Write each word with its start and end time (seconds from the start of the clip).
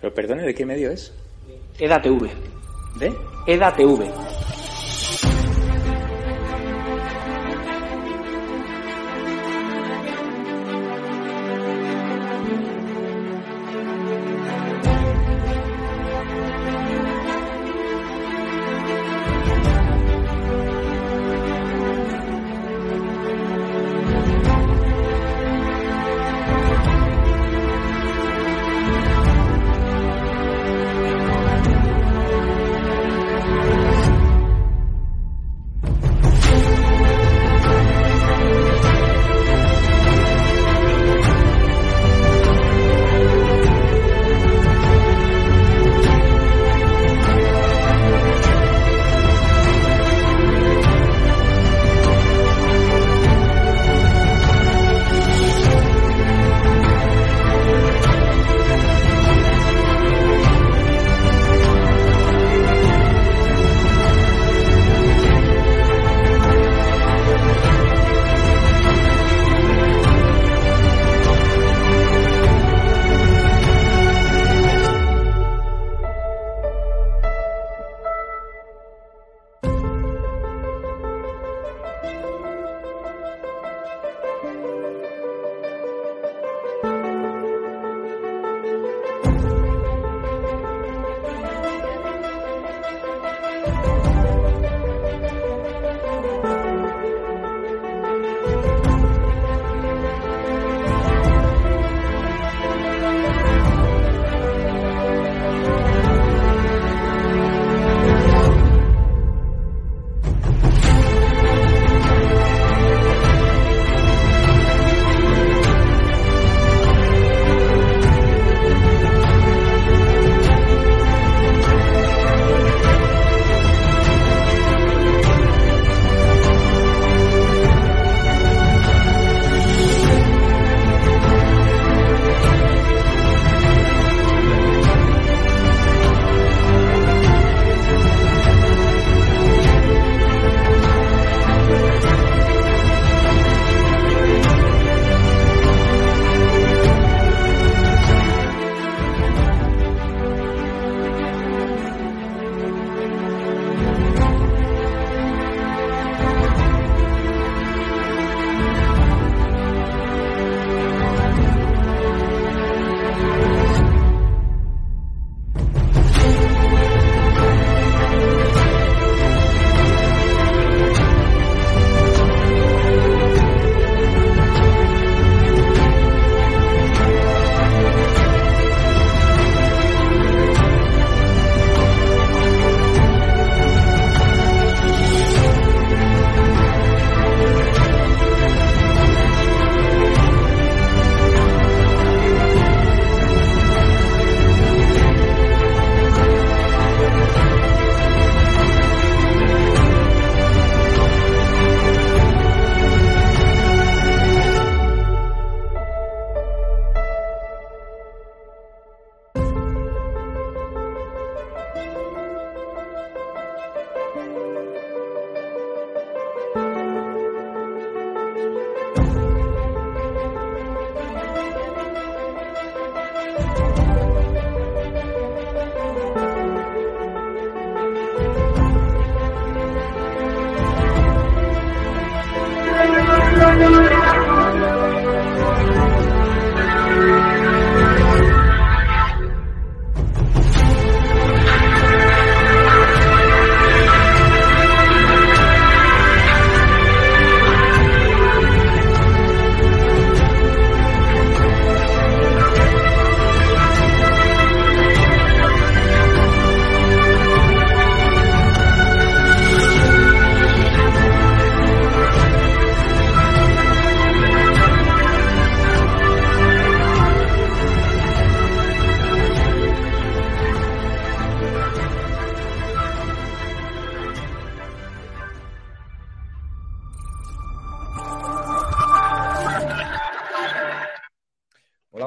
Pero 0.00 0.14
perdone, 0.14 0.42
¿de 0.42 0.54
qué 0.54 0.64
medio 0.64 0.90
es? 0.90 1.12
EDATV. 1.78 2.28
¿De? 2.98 3.12
EDATV. 3.46 4.10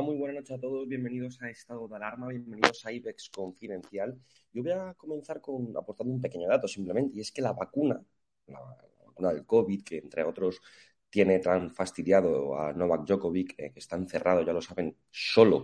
Muy 0.04 0.18
buenas 0.18 0.36
noches 0.36 0.58
a 0.58 0.60
todos. 0.60 0.86
Bienvenidos 0.86 1.42
a 1.42 1.50
Estado 1.50 1.88
de 1.88 1.96
Alarma, 1.96 2.28
bienvenidos 2.28 2.86
a 2.86 2.92
IBEX 2.92 3.30
Confidencial. 3.30 4.20
Yo 4.52 4.62
voy 4.62 4.74
a 4.74 4.94
comenzar 4.96 5.40
con 5.40 5.76
aportando 5.78 6.14
un 6.14 6.20
pequeño 6.20 6.50
dato 6.50 6.68
simplemente, 6.68 7.16
y 7.16 7.22
es 7.22 7.32
que 7.32 7.42
la 7.42 7.54
vacuna, 7.54 8.04
la, 8.48 8.60
vacuna 9.06 9.32
del 9.32 9.46
COVID, 9.46 9.82
que 9.82 10.00
entre 10.00 10.26
otros 10.26 10.62
tiene 11.10 11.40
tan 11.40 11.72
fastidiado 11.72 12.58
a 12.60 12.74
Novak 12.74 13.06
Djokovic, 13.06 13.56
eh, 13.58 13.72
que 13.72 13.80
está 13.80 13.96
encerrado, 13.96 14.44
ya 14.44 14.52
lo 14.52 14.62
saben, 14.62 14.98
solo, 15.10 15.64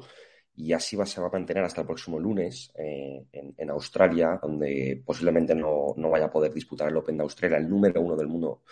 y 0.56 0.72
así 0.72 0.96
va, 0.96 1.06
se 1.06 1.20
va 1.20 1.28
a 1.28 1.32
mantener 1.32 1.66
hasta 1.66 1.82
el 1.82 1.88
próximo 1.88 2.18
lunes 2.18 2.72
eh, 2.76 3.26
en, 3.34 3.70
Australia, 3.70 4.40
donde 4.42 5.04
posiblemente 5.06 5.54
no, 5.54 5.94
no 5.98 6.10
vaya 6.10 6.26
a 6.26 6.32
poder 6.32 6.54
disputar 6.54 6.88
el 6.88 6.96
Open 6.96 7.18
de 7.18 7.24
Australia, 7.24 7.58
el 7.58 7.70
número 7.70 8.02
uno 8.02 8.16
del 8.16 8.28
mundo 8.28 8.64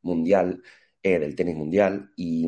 mundial. 0.00 0.62
Eh, 1.02 1.18
del 1.18 1.34
tenis 1.34 1.56
mundial. 1.56 2.12
Y 2.14 2.44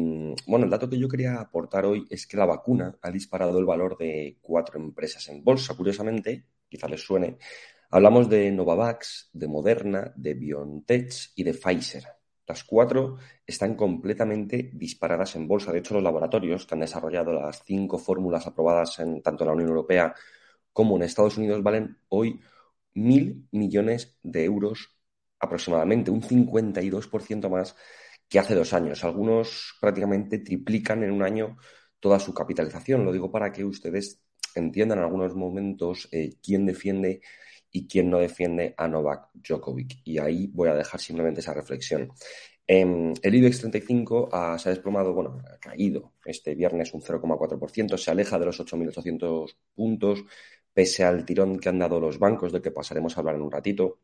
bueno, 0.46 0.66
el 0.66 0.70
dato 0.70 0.88
que 0.90 0.98
yo 0.98 1.08
quería 1.08 1.40
aportar 1.40 1.86
hoy 1.86 2.06
es 2.10 2.26
que 2.26 2.36
la 2.36 2.44
vacuna 2.44 2.98
ha 3.00 3.10
disparado 3.10 3.58
el 3.58 3.64
valor 3.64 3.96
de 3.96 4.36
cuatro 4.42 4.78
empresas 4.78 5.26
en 5.30 5.42
bolsa. 5.42 5.74
Curiosamente, 5.74 6.44
quizá 6.68 6.86
les 6.86 7.00
suene, 7.00 7.38
hablamos 7.90 8.28
de 8.28 8.50
Novavax, 8.50 9.30
de 9.32 9.48
Moderna, 9.48 10.12
de 10.16 10.34
BioNTech 10.34 11.12
y 11.34 11.44
de 11.44 11.54
Pfizer. 11.54 12.04
Las 12.46 12.62
cuatro 12.64 13.16
están 13.46 13.74
completamente 13.74 14.70
disparadas 14.74 15.34
en 15.36 15.48
bolsa. 15.48 15.72
De 15.72 15.78
hecho, 15.78 15.94
los 15.94 16.02
laboratorios 16.02 16.66
que 16.66 16.74
han 16.74 16.80
desarrollado 16.80 17.32
las 17.32 17.62
cinco 17.64 17.96
fórmulas 17.98 18.46
aprobadas 18.46 18.98
en 18.98 19.22
tanto 19.22 19.44
en 19.44 19.48
la 19.48 19.54
Unión 19.54 19.70
Europea 19.70 20.14
como 20.74 20.96
en 20.96 21.04
Estados 21.04 21.38
Unidos 21.38 21.62
valen 21.62 21.96
hoy 22.08 22.38
mil 22.92 23.48
millones 23.50 24.18
de 24.22 24.44
euros 24.44 24.90
aproximadamente, 25.38 26.10
un 26.10 26.22
52% 26.22 27.48
más 27.48 27.76
que 28.32 28.38
hace 28.38 28.54
dos 28.54 28.72
años. 28.72 29.04
Algunos 29.04 29.74
prácticamente 29.78 30.38
triplican 30.38 31.02
en 31.02 31.10
un 31.10 31.22
año 31.22 31.58
toda 32.00 32.18
su 32.18 32.32
capitalización. 32.32 33.04
Lo 33.04 33.12
digo 33.12 33.30
para 33.30 33.52
que 33.52 33.62
ustedes 33.62 34.22
entiendan 34.54 34.98
en 34.98 35.04
algunos 35.04 35.34
momentos 35.34 36.08
eh, 36.12 36.36
quién 36.42 36.64
defiende 36.64 37.20
y 37.70 37.86
quién 37.86 38.08
no 38.08 38.18
defiende 38.18 38.74
a 38.78 38.88
Novak 38.88 39.28
Djokovic. 39.34 40.00
Y 40.04 40.16
ahí 40.16 40.46
voy 40.50 40.70
a 40.70 40.74
dejar 40.74 40.98
simplemente 40.98 41.40
esa 41.40 41.52
reflexión. 41.52 42.10
Em, 42.66 43.12
el 43.20 43.34
IBEX 43.34 43.58
35 43.60 44.30
se 44.56 44.68
ha 44.68 44.72
desplomado, 44.72 45.12
bueno, 45.12 45.38
ha 45.52 45.58
caído 45.58 46.14
este 46.24 46.54
viernes 46.54 46.94
un 46.94 47.02
0,4%, 47.02 47.98
se 47.98 48.10
aleja 48.10 48.38
de 48.38 48.46
los 48.46 48.58
8.800 48.58 49.56
puntos, 49.74 50.24
pese 50.72 51.04
al 51.04 51.26
tirón 51.26 51.58
que 51.58 51.68
han 51.68 51.78
dado 51.78 52.00
los 52.00 52.18
bancos, 52.18 52.50
de 52.50 52.62
que 52.62 52.70
pasaremos 52.70 53.14
a 53.14 53.20
hablar 53.20 53.34
en 53.34 53.42
un 53.42 53.50
ratito. 53.50 53.98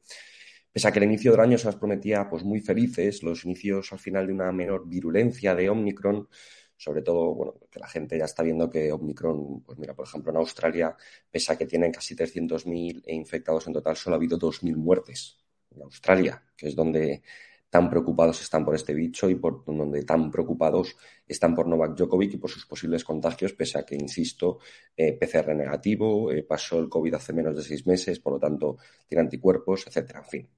Pese 0.72 0.88
a 0.88 0.92
que 0.92 0.98
el 0.98 1.04
inicio 1.06 1.32
del 1.32 1.40
año 1.40 1.58
se 1.58 1.66
nos 1.66 1.76
prometía 1.76 2.28
pues, 2.28 2.44
muy 2.44 2.60
felices, 2.60 3.22
los 3.22 3.44
inicios 3.44 3.92
al 3.92 3.98
final 3.98 4.26
de 4.26 4.32
una 4.32 4.52
menor 4.52 4.88
virulencia 4.88 5.54
de 5.54 5.68
Omicron, 5.68 6.28
sobre 6.76 7.02
todo, 7.02 7.34
bueno, 7.34 7.54
que 7.70 7.80
la 7.80 7.88
gente 7.88 8.16
ya 8.16 8.26
está 8.26 8.42
viendo 8.42 8.70
que 8.70 8.92
Omicron, 8.92 9.62
pues 9.62 9.78
mira, 9.78 9.94
por 9.94 10.06
ejemplo, 10.06 10.30
en 10.30 10.38
Australia, 10.38 10.96
pese 11.30 11.52
a 11.52 11.58
que 11.58 11.66
tienen 11.66 11.90
casi 11.90 12.14
300.000 12.14 13.02
infectados 13.08 13.66
en 13.66 13.72
total, 13.72 13.96
solo 13.96 14.14
ha 14.14 14.18
habido 14.18 14.38
2.000 14.38 14.76
muertes 14.76 15.38
en 15.74 15.82
Australia, 15.82 16.40
que 16.56 16.68
es 16.68 16.76
donde 16.76 17.22
tan 17.70 17.90
preocupados 17.90 18.40
están 18.40 18.64
por 18.64 18.74
este 18.74 18.94
bicho 18.94 19.28
y 19.28 19.34
por 19.34 19.64
donde 19.64 20.02
tan 20.04 20.30
preocupados 20.30 20.96
están 21.26 21.54
por 21.54 21.66
Novak 21.66 21.96
Djokovic 21.96 22.34
y 22.34 22.36
por 22.38 22.50
sus 22.50 22.64
posibles 22.64 23.04
contagios, 23.04 23.52
pese 23.52 23.78
a 23.78 23.84
que, 23.84 23.94
insisto, 23.94 24.58
eh, 24.96 25.18
PCR 25.18 25.54
negativo, 25.54 26.32
eh, 26.32 26.44
pasó 26.44 26.78
el 26.78 26.88
COVID 26.88 27.14
hace 27.14 27.32
menos 27.32 27.56
de 27.56 27.62
seis 27.62 27.86
meses, 27.86 28.20
por 28.20 28.34
lo 28.34 28.38
tanto, 28.38 28.78
tiene 29.06 29.22
anticuerpos, 29.22 29.86
etcétera. 29.86 30.20
En 30.20 30.24
fin, 30.24 30.48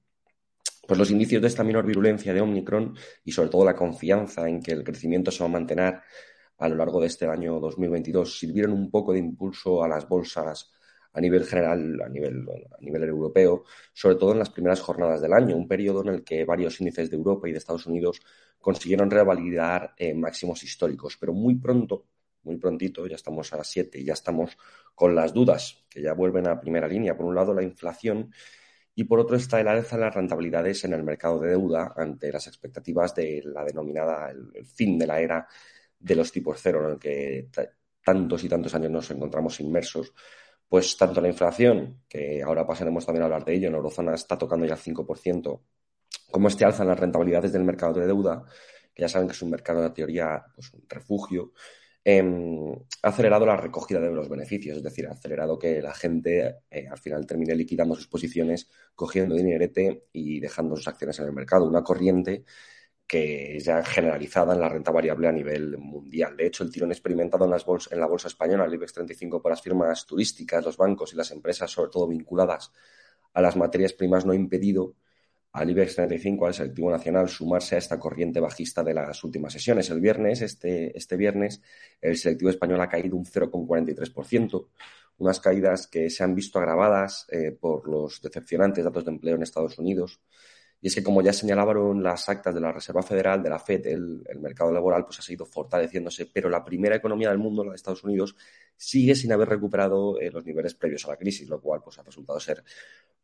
pues 0.91 0.99
los 0.99 1.11
indicios 1.11 1.41
de 1.41 1.47
esta 1.47 1.63
menor 1.63 1.85
virulencia 1.85 2.33
de 2.33 2.41
Omicron 2.41 2.97
y 3.23 3.31
sobre 3.31 3.47
todo 3.47 3.63
la 3.63 3.77
confianza 3.77 4.49
en 4.49 4.61
que 4.61 4.73
el 4.73 4.83
crecimiento 4.83 5.31
se 5.31 5.41
va 5.41 5.45
a 5.45 5.53
mantener 5.53 6.01
a 6.57 6.67
lo 6.67 6.75
largo 6.75 6.99
de 6.99 7.07
este 7.07 7.27
año 7.27 7.61
2022 7.61 8.37
sirvieron 8.37 8.73
un 8.73 8.91
poco 8.91 9.13
de 9.13 9.19
impulso 9.19 9.81
a 9.85 9.87
las 9.87 10.05
bolsas 10.09 10.69
a 11.13 11.21
nivel 11.21 11.45
general, 11.45 12.01
a 12.01 12.09
nivel, 12.09 12.45
a 12.77 12.81
nivel 12.81 13.03
europeo, 13.03 13.63
sobre 13.93 14.17
todo 14.17 14.33
en 14.33 14.39
las 14.39 14.49
primeras 14.49 14.81
jornadas 14.81 15.21
del 15.21 15.31
año, 15.31 15.55
un 15.55 15.65
periodo 15.65 16.01
en 16.01 16.09
el 16.09 16.23
que 16.25 16.43
varios 16.43 16.81
índices 16.81 17.09
de 17.09 17.15
Europa 17.15 17.47
y 17.47 17.53
de 17.53 17.59
Estados 17.59 17.85
Unidos 17.85 18.19
consiguieron 18.59 19.09
revalidar 19.09 19.93
eh, 19.95 20.13
máximos 20.13 20.61
históricos, 20.61 21.15
pero 21.17 21.31
muy 21.31 21.55
pronto, 21.55 22.07
muy 22.43 22.57
prontito, 22.57 23.07
ya 23.07 23.15
estamos 23.15 23.53
a 23.53 23.63
7 23.63 23.97
y 23.97 24.03
ya 24.03 24.13
estamos 24.13 24.57
con 24.93 25.15
las 25.15 25.33
dudas 25.33 25.85
que 25.89 26.01
ya 26.01 26.11
vuelven 26.11 26.47
a 26.47 26.59
primera 26.59 26.89
línea. 26.89 27.15
Por 27.15 27.27
un 27.27 27.35
lado, 27.35 27.53
la 27.53 27.63
inflación 27.63 28.29
y 29.01 29.03
por 29.03 29.19
otro 29.19 29.35
está 29.35 29.59
el 29.59 29.67
alza 29.67 29.97
de 29.97 30.03
las 30.03 30.13
rentabilidades 30.13 30.83
en 30.83 30.93
el 30.93 31.01
mercado 31.01 31.39
de 31.39 31.49
deuda 31.49 31.91
ante 31.97 32.31
las 32.31 32.45
expectativas 32.45 33.15
de 33.15 33.41
la 33.45 33.65
denominada 33.65 34.29
el, 34.29 34.63
fin 34.63 34.95
de 34.99 35.07
la 35.07 35.19
era 35.19 35.47
de 35.97 36.15
los 36.15 36.31
tipos 36.31 36.59
cero, 36.61 36.85
en 36.85 36.91
el 36.91 36.99
que 36.99 37.49
tantos 38.05 38.43
y 38.43 38.47
tantos 38.47 38.75
años 38.75 38.91
nos 38.91 39.09
encontramos 39.09 39.59
inmersos. 39.59 40.13
Pues 40.69 40.95
tanto 40.97 41.19
la 41.19 41.29
inflación, 41.29 42.03
que 42.07 42.43
ahora 42.43 42.67
pasaremos 42.67 43.03
también 43.03 43.23
a 43.23 43.25
hablar 43.25 43.43
de 43.43 43.55
ello, 43.55 43.69
en 43.69 43.73
Eurozona 43.73 44.13
está 44.13 44.37
tocando 44.37 44.67
ya 44.67 44.75
el 44.75 44.79
5%, 44.79 45.61
como 46.29 46.47
este 46.47 46.63
alza 46.63 46.83
en 46.83 46.89
las 46.89 46.99
rentabilidades 46.99 47.51
del 47.51 47.63
mercado 47.63 47.93
de 47.99 48.05
deuda, 48.05 48.45
que 48.93 49.01
ya 49.01 49.09
saben 49.09 49.27
que 49.27 49.33
es 49.33 49.41
un 49.41 49.49
mercado 49.49 49.81
de 49.81 49.89
teoría, 49.89 50.45
pues 50.53 50.71
un 50.73 50.85
refugio, 50.87 51.53
Em, 52.03 52.73
ha 53.03 53.09
acelerado 53.09 53.45
la 53.45 53.57
recogida 53.57 53.99
de 53.99 54.11
los 54.11 54.27
beneficios, 54.27 54.77
es 54.77 54.83
decir, 54.83 55.05
ha 55.07 55.11
acelerado 55.11 55.59
que 55.59 55.81
la 55.81 55.93
gente 55.93 56.61
eh, 56.69 56.87
al 56.89 56.97
final 56.97 57.27
termine 57.27 57.53
liquidando 57.55 57.95
sus 57.95 58.07
posiciones, 58.07 58.69
cogiendo 58.95 59.35
dinerete 59.35 60.05
y 60.11 60.39
dejando 60.39 60.75
sus 60.75 60.87
acciones 60.87 61.19
en 61.19 61.25
el 61.25 61.33
mercado. 61.33 61.67
Una 61.67 61.83
corriente 61.83 62.43
que 63.05 63.59
ya 63.59 63.83
generalizada 63.83 64.53
en 64.53 64.61
la 64.61 64.69
renta 64.69 64.91
variable 64.91 65.27
a 65.27 65.31
nivel 65.31 65.77
mundial. 65.77 66.37
De 66.37 66.47
hecho, 66.47 66.63
el 66.63 66.71
tirón 66.71 66.91
experimentado 66.91 67.45
en, 67.45 67.51
las 67.51 67.65
en 67.91 67.99
la 67.99 68.07
bolsa 68.07 68.29
española, 68.29 68.65
el 68.65 68.73
IBEX 68.73 68.93
35, 68.93 69.41
por 69.41 69.51
las 69.51 69.61
firmas 69.61 70.05
turísticas, 70.05 70.65
los 70.65 70.77
bancos 70.77 71.13
y 71.13 71.17
las 71.17 71.31
empresas, 71.31 71.69
sobre 71.69 71.91
todo 71.91 72.07
vinculadas 72.07 72.71
a 73.33 73.41
las 73.41 73.55
materias 73.57 73.93
primas, 73.93 74.25
no 74.25 74.31
ha 74.31 74.35
impedido 74.35 74.95
al 75.53 75.69
IBEX 75.69 75.95
35, 75.95 76.45
al 76.47 76.53
selectivo 76.53 76.91
nacional, 76.91 77.27
sumarse 77.27 77.75
a 77.75 77.77
esta 77.77 77.99
corriente 77.99 78.39
bajista 78.39 78.83
de 78.83 78.93
las 78.93 79.23
últimas 79.23 79.51
sesiones. 79.51 79.89
El 79.89 79.99
viernes, 79.99 80.41
este, 80.41 80.97
este 80.97 81.17
viernes, 81.17 81.61
el 81.99 82.17
selectivo 82.17 82.49
español 82.49 82.79
ha 82.81 82.87
caído 82.87 83.17
un 83.17 83.25
0,43%, 83.25 84.67
unas 85.17 85.39
caídas 85.39 85.87
que 85.87 86.09
se 86.09 86.23
han 86.23 86.35
visto 86.35 86.57
agravadas 86.57 87.27
eh, 87.31 87.51
por 87.51 87.87
los 87.87 88.21
decepcionantes 88.21 88.83
datos 88.83 89.03
de 89.03 89.11
empleo 89.11 89.35
en 89.35 89.43
Estados 89.43 89.77
Unidos. 89.77 90.21
Y 90.83 90.87
es 90.87 90.95
que, 90.95 91.03
como 91.03 91.21
ya 91.21 91.31
señalaban 91.31 92.01
las 92.01 92.27
actas 92.27 92.55
de 92.55 92.61
la 92.61 92.71
Reserva 92.71 93.03
Federal, 93.03 93.43
de 93.43 93.51
la 93.51 93.59
FED, 93.59 93.85
el, 93.85 94.23
mercado 94.39 94.71
laboral 94.73 95.05
pues, 95.05 95.19
ha 95.19 95.21
seguido 95.21 95.45
fortaleciéndose, 95.45 96.25
pero 96.25 96.49
la 96.49 96.63
primera 96.63 96.95
economía 96.95 97.29
del 97.29 97.37
mundo, 97.37 97.63
la 97.63 97.71
de 97.71 97.75
Estados 97.75 98.03
Unidos, 98.03 98.35
sigue 98.75 99.13
sin 99.13 99.31
haber 99.31 99.49
recuperado 99.49 100.19
eh, 100.19 100.31
los 100.31 100.43
niveles 100.43 100.73
previos 100.73 101.05
a 101.05 101.09
la 101.09 101.17
crisis, 101.17 101.47
lo 101.47 101.61
cual 101.61 101.81
pues, 101.83 101.99
ha 101.99 102.03
resultado 102.03 102.39
ser 102.39 102.63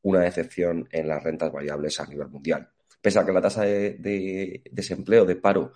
una 0.07 0.21
decepción 0.21 0.87
en 0.91 1.07
las 1.07 1.23
rentas 1.23 1.51
variables 1.51 1.99
a 1.99 2.05
nivel 2.05 2.29
mundial. 2.29 2.69
Pese 3.01 3.19
a 3.19 3.25
que 3.25 3.31
la 3.31 3.41
tasa 3.41 3.63
de, 3.63 4.61
desempleo, 4.71 5.25
de 5.25 5.35
paro, 5.35 5.73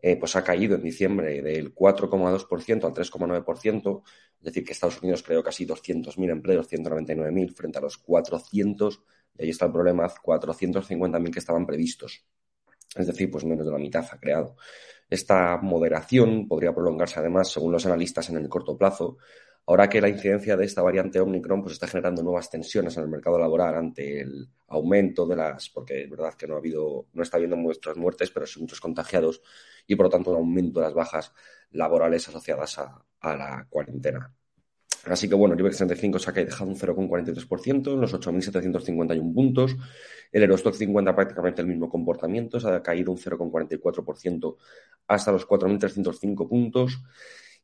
eh, 0.00 0.16
pues 0.16 0.36
ha 0.36 0.44
caído 0.44 0.76
en 0.76 0.82
diciembre 0.82 1.42
del 1.42 1.74
4,2% 1.74 2.84
al 2.84 2.94
3,9%, 2.94 4.02
es 4.38 4.44
decir, 4.44 4.64
que 4.64 4.72
Estados 4.72 5.02
Unidos 5.02 5.22
creó 5.22 5.42
casi 5.42 5.66
200.000 5.66 6.30
empleos, 6.30 6.70
199.000 6.70 7.54
frente 7.54 7.78
a 7.78 7.80
los 7.80 7.98
400, 7.98 9.02
y 9.38 9.42
ahí 9.42 9.50
está 9.50 9.66
el 9.66 9.72
problema, 9.72 10.08
450.000 10.08 11.30
que 11.32 11.38
estaban 11.38 11.66
previstos. 11.66 12.24
Es 12.94 13.06
decir, 13.06 13.30
pues 13.30 13.44
menos 13.44 13.66
de 13.66 13.72
la 13.72 13.78
mitad 13.78 14.06
ha 14.10 14.18
creado. 14.18 14.56
Esta 15.10 15.58
moderación 15.58 16.46
podría 16.46 16.74
prolongarse 16.74 17.18
además, 17.18 17.50
según 17.50 17.72
los 17.72 17.84
analistas, 17.86 18.28
en 18.30 18.36
el 18.36 18.48
corto 18.48 18.76
plazo, 18.76 19.18
Ahora 19.68 19.86
que 19.86 20.00
la 20.00 20.08
incidencia 20.08 20.56
de 20.56 20.64
esta 20.64 20.80
variante 20.80 21.20
Omicron 21.20 21.60
pues 21.60 21.74
está 21.74 21.86
generando 21.86 22.22
nuevas 22.22 22.48
tensiones 22.48 22.96
en 22.96 23.02
el 23.02 23.10
mercado 23.10 23.38
laboral 23.38 23.74
ante 23.74 24.22
el 24.22 24.48
aumento 24.68 25.26
de 25.26 25.36
las, 25.36 25.68
porque 25.68 26.04
es 26.04 26.10
verdad 26.10 26.32
que 26.32 26.46
no 26.46 26.54
ha 26.54 26.56
habido, 26.56 27.08
no 27.12 27.22
está 27.22 27.36
habiendo 27.36 27.58
muestras 27.58 27.98
muertes, 27.98 28.30
pero 28.30 28.46
sí 28.46 28.58
muchos 28.60 28.80
contagiados 28.80 29.42
y 29.86 29.94
por 29.94 30.06
lo 30.06 30.10
tanto 30.10 30.30
un 30.30 30.38
aumento 30.38 30.80
de 30.80 30.86
las 30.86 30.94
bajas 30.94 31.34
laborales 31.72 32.26
asociadas 32.26 32.78
a, 32.78 33.04
la 33.36 33.66
cuarentena. 33.68 34.34
Así 35.04 35.28
que 35.28 35.34
bueno, 35.34 35.52
el 35.52 35.60
IBEX 35.60 35.76
35 35.76 36.18
se 36.18 36.30
ha 36.30 36.32
dejado 36.32 36.70
un 36.70 36.76
0,43% 36.76 37.92
en 37.92 38.00
los 38.00 38.14
8.751 38.14 39.34
puntos. 39.34 39.76
El 40.32 40.44
Eurostock 40.44 40.76
50 40.76 41.14
prácticamente 41.14 41.60
el 41.60 41.68
mismo 41.68 41.90
comportamiento, 41.90 42.58
se 42.58 42.70
ha 42.70 42.82
caído 42.82 43.12
un 43.12 43.18
0,44% 43.18 44.56
hasta 45.08 45.30
los 45.30 45.46
4.305 45.46 46.48
puntos. 46.48 47.02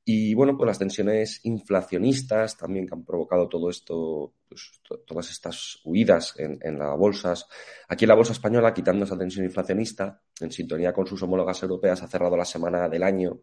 Y 0.07 0.35
bueno, 0.35 0.55
pues 0.57 0.67
las 0.67 0.79
tensiones 0.79 1.41
inflacionistas 1.45 2.59
también 2.59 2.87
que 2.87 2.95
han 2.95 3.07
provocado 3.07 3.49
todo 3.49 3.71
esto, 3.71 4.35
pues, 4.47 4.83
todas 5.07 5.31
estas 5.31 5.81
huidas 5.83 6.35
en, 6.39 6.79
las 6.79 6.99
bolsas. 6.99 7.47
Aquí 7.89 8.05
en 8.05 8.11
la 8.11 8.15
bolsa 8.15 8.33
española, 8.33 8.75
quitando 8.75 9.07
esa 9.07 9.17
tensión 9.17 9.47
inflacionista, 9.47 10.21
en 10.41 10.53
sintonía 10.53 10.93
con 10.93 11.07
sus 11.07 11.23
homólogas 11.23 11.63
europeas, 11.63 12.03
ha 12.03 12.09
cerrado 12.09 12.37
la 12.37 12.45
semana 12.45 12.87
del 12.91 13.03
año 13.03 13.41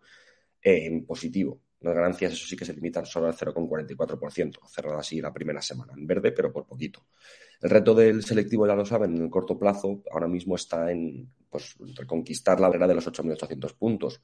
en 0.62 1.04
positivo. 1.04 1.62
Las 1.80 1.96
ganancias, 1.96 2.34
eso 2.34 2.46
sí 2.46 2.56
que 2.56 2.66
se 2.66 2.76
limitan 2.76 3.08
solo 3.08 3.26
al 3.26 3.34
0,44%, 3.34 4.60
cerrada 4.68 5.00
así 5.00 5.20
la 5.20 5.34
primera 5.34 5.64
semana, 5.64 5.94
en 5.98 6.06
verde, 6.06 6.32
pero 6.32 6.54
por 6.54 6.68
poquito. 6.68 7.08
El 7.60 7.72
reto 7.72 7.96
del 7.96 8.24
selectivo, 8.24 8.68
ya 8.68 8.76
lo 8.76 8.86
saben, 8.86 9.16
en 9.16 9.24
el 9.24 9.30
corto 9.32 9.58
plazo, 9.58 10.04
ahora 10.12 10.28
mismo 10.28 10.56
está 10.56 10.92
en 10.92 11.28
pues, 11.50 11.76
reconquistar 11.96 12.60
la 12.60 12.68
barrera 12.68 12.88
de 12.88 12.94
los 12.94 13.08
8.800 13.08 13.76
puntos 13.76 14.22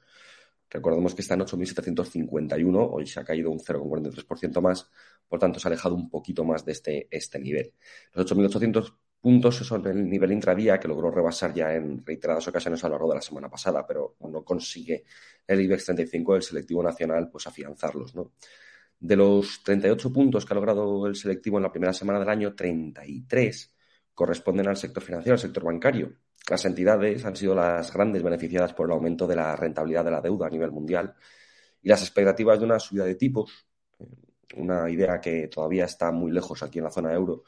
Recordemos 0.70 1.14
que 1.14 1.22
está 1.22 1.34
en 1.34 1.40
8.751, 1.40 2.88
hoy 2.92 3.06
se 3.06 3.20
ha 3.20 3.24
caído 3.24 3.50
un 3.50 3.58
0,43% 3.58 4.60
más, 4.60 4.90
por 5.26 5.38
tanto 5.38 5.58
se 5.58 5.66
ha 5.66 5.70
alejado 5.70 5.94
un 5.94 6.10
poquito 6.10 6.44
más 6.44 6.64
de 6.64 6.72
este, 6.72 7.08
este 7.10 7.38
nivel. 7.38 7.72
Los 8.12 8.30
8.800 8.30 8.94
puntos 9.20 9.56
son 9.56 9.86
el 9.86 10.08
nivel 10.08 10.32
intradía 10.32 10.78
que 10.78 10.88
logró 10.88 11.10
rebasar 11.10 11.52
ya 11.54 11.74
en 11.74 12.04
reiteradas 12.04 12.46
ocasiones 12.48 12.82
a 12.84 12.88
lo 12.88 12.94
largo 12.94 13.08
de 13.10 13.16
la 13.16 13.22
semana 13.22 13.48
pasada, 13.48 13.86
pero 13.86 14.16
no 14.20 14.44
consigue 14.44 15.04
el 15.46 15.60
IBEX 15.60 15.86
35, 15.86 16.36
el 16.36 16.42
selectivo 16.42 16.82
nacional, 16.82 17.28
pues 17.30 17.46
afianzarlos, 17.46 18.14
¿no? 18.14 18.32
De 19.00 19.16
los 19.16 19.62
38 19.62 20.12
puntos 20.12 20.44
que 20.44 20.52
ha 20.52 20.56
logrado 20.56 21.06
el 21.06 21.16
selectivo 21.16 21.56
en 21.56 21.62
la 21.64 21.70
primera 21.70 21.92
semana 21.92 22.18
del 22.18 22.28
año, 22.28 22.54
33 22.54 23.74
corresponden 24.12 24.66
al 24.68 24.76
sector 24.76 25.02
financiero, 25.02 25.34
al 25.34 25.38
sector 25.38 25.64
bancario. 25.64 26.12
Las 26.48 26.64
entidades 26.64 27.24
han 27.24 27.36
sido 27.36 27.54
las 27.54 27.92
grandes 27.92 28.22
beneficiadas 28.22 28.72
por 28.72 28.86
el 28.86 28.92
aumento 28.92 29.26
de 29.26 29.36
la 29.36 29.54
rentabilidad 29.54 30.04
de 30.04 30.10
la 30.10 30.20
deuda 30.20 30.46
a 30.46 30.50
nivel 30.50 30.70
mundial 30.70 31.14
y 31.82 31.88
las 31.88 32.00
expectativas 32.02 32.58
de 32.58 32.64
una 32.64 32.78
subida 32.78 33.04
de 33.04 33.14
tipos, 33.14 33.66
una 34.56 34.90
idea 34.90 35.20
que 35.20 35.48
todavía 35.48 35.84
está 35.84 36.10
muy 36.10 36.32
lejos 36.32 36.62
aquí 36.62 36.78
en 36.78 36.84
la 36.84 36.90
zona 36.90 37.12
euro, 37.12 37.44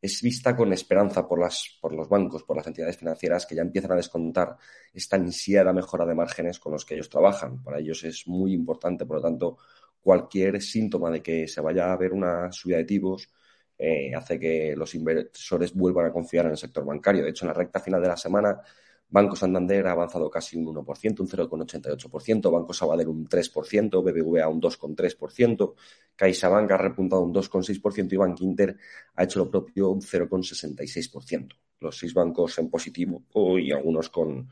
es 0.00 0.22
vista 0.22 0.54
con 0.54 0.72
esperanza 0.72 1.26
por, 1.26 1.40
las, 1.40 1.78
por 1.80 1.92
los 1.92 2.08
bancos, 2.08 2.44
por 2.44 2.56
las 2.56 2.66
entidades 2.66 2.96
financieras 2.96 3.46
que 3.46 3.54
ya 3.54 3.62
empiezan 3.62 3.92
a 3.92 3.96
descontar 3.96 4.56
esta 4.92 5.16
ansiada 5.16 5.72
mejora 5.72 6.06
de 6.06 6.14
márgenes 6.14 6.60
con 6.60 6.72
los 6.72 6.84
que 6.84 6.94
ellos 6.94 7.08
trabajan. 7.08 7.62
Para 7.62 7.78
ellos 7.78 8.04
es 8.04 8.28
muy 8.28 8.52
importante, 8.52 9.06
por 9.06 9.16
lo 9.16 9.22
tanto, 9.22 9.58
cualquier 10.00 10.62
síntoma 10.62 11.10
de 11.10 11.22
que 11.22 11.48
se 11.48 11.60
vaya 11.60 11.92
a 11.92 11.96
ver 11.96 12.12
una 12.12 12.52
subida 12.52 12.76
de 12.76 12.84
tipos 12.84 13.28
eh, 13.78 14.14
hace 14.14 14.38
que 14.38 14.74
los 14.76 14.94
inversores 14.94 15.74
vuelvan 15.74 16.06
a 16.06 16.12
confiar 16.12 16.46
en 16.46 16.52
el 16.52 16.56
sector 16.56 16.84
bancario. 16.84 17.22
De 17.22 17.30
hecho, 17.30 17.44
en 17.44 17.48
la 17.48 17.54
recta 17.54 17.80
final 17.80 18.00
de 18.00 18.08
la 18.08 18.16
semana, 18.16 18.60
Banco 19.08 19.36
Santander 19.36 19.86
ha 19.86 19.92
avanzado 19.92 20.28
casi 20.28 20.56
un 20.56 20.66
1%, 20.74 21.20
un 21.20 21.28
0,88%, 21.28 22.50
Banco 22.50 22.72
Sabadell 22.72 23.08
un 23.08 23.28
3%, 23.28 24.02
BBVA 24.02 24.48
un 24.48 24.60
2,3%, 24.60 25.74
CaixaBank 26.16 26.70
ha 26.72 26.76
repuntado 26.76 27.22
un 27.22 27.32
2,6% 27.32 28.12
y 28.12 28.16
Bank 28.16 28.40
Inter 28.40 28.76
ha 29.14 29.24
hecho 29.24 29.38
lo 29.38 29.50
propio 29.50 29.90
un 29.90 30.00
0,66%. 30.00 31.48
Los 31.78 31.98
seis 31.98 32.14
bancos 32.14 32.58
en 32.58 32.70
positivo 32.70 33.22
y 33.58 33.70
algunos 33.70 34.08
con, 34.08 34.48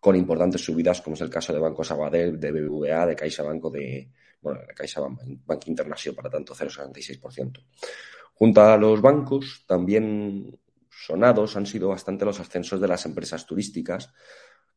con 0.00 0.16
importantes 0.16 0.62
subidas, 0.62 1.02
como 1.02 1.14
es 1.14 1.20
el 1.20 1.28
caso 1.28 1.52
de 1.52 1.58
Banco 1.58 1.84
Sabadell, 1.84 2.38
de 2.38 2.52
BBVA, 2.52 3.06
de 3.06 3.16
CaixaBank 3.16 3.64
de, 3.72 4.08
bueno, 4.40 4.60
de 4.66 4.74
CaixaBank, 4.74 5.20
Bank 5.44 5.66
Internacional, 5.66 6.16
para 6.16 6.30
tanto 6.30 6.54
0,66%. 6.54 7.64
Junto 8.40 8.62
a 8.62 8.78
los 8.78 9.02
bancos, 9.02 9.64
también 9.66 10.58
sonados 10.88 11.58
han 11.58 11.66
sido 11.66 11.88
bastante 11.88 12.24
los 12.24 12.40
ascensos 12.40 12.80
de 12.80 12.88
las 12.88 13.04
empresas 13.04 13.44
turísticas, 13.44 14.14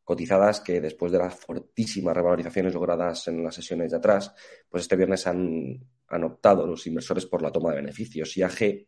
cotizadas 0.04 0.60
que 0.60 0.82
después 0.82 1.10
de 1.10 1.16
las 1.16 1.34
fortísimas 1.34 2.14
revalorizaciones 2.14 2.74
logradas 2.74 3.26
en 3.28 3.42
las 3.42 3.54
sesiones 3.54 3.90
de 3.90 3.96
atrás, 3.96 4.34
pues 4.68 4.82
este 4.82 4.96
viernes 4.96 5.26
han, 5.26 5.82
han 6.08 6.24
optado 6.24 6.66
los 6.66 6.86
inversores 6.86 7.24
por 7.24 7.40
la 7.40 7.50
toma 7.50 7.70
de 7.70 7.76
beneficios. 7.76 8.36
IAG, 8.36 8.86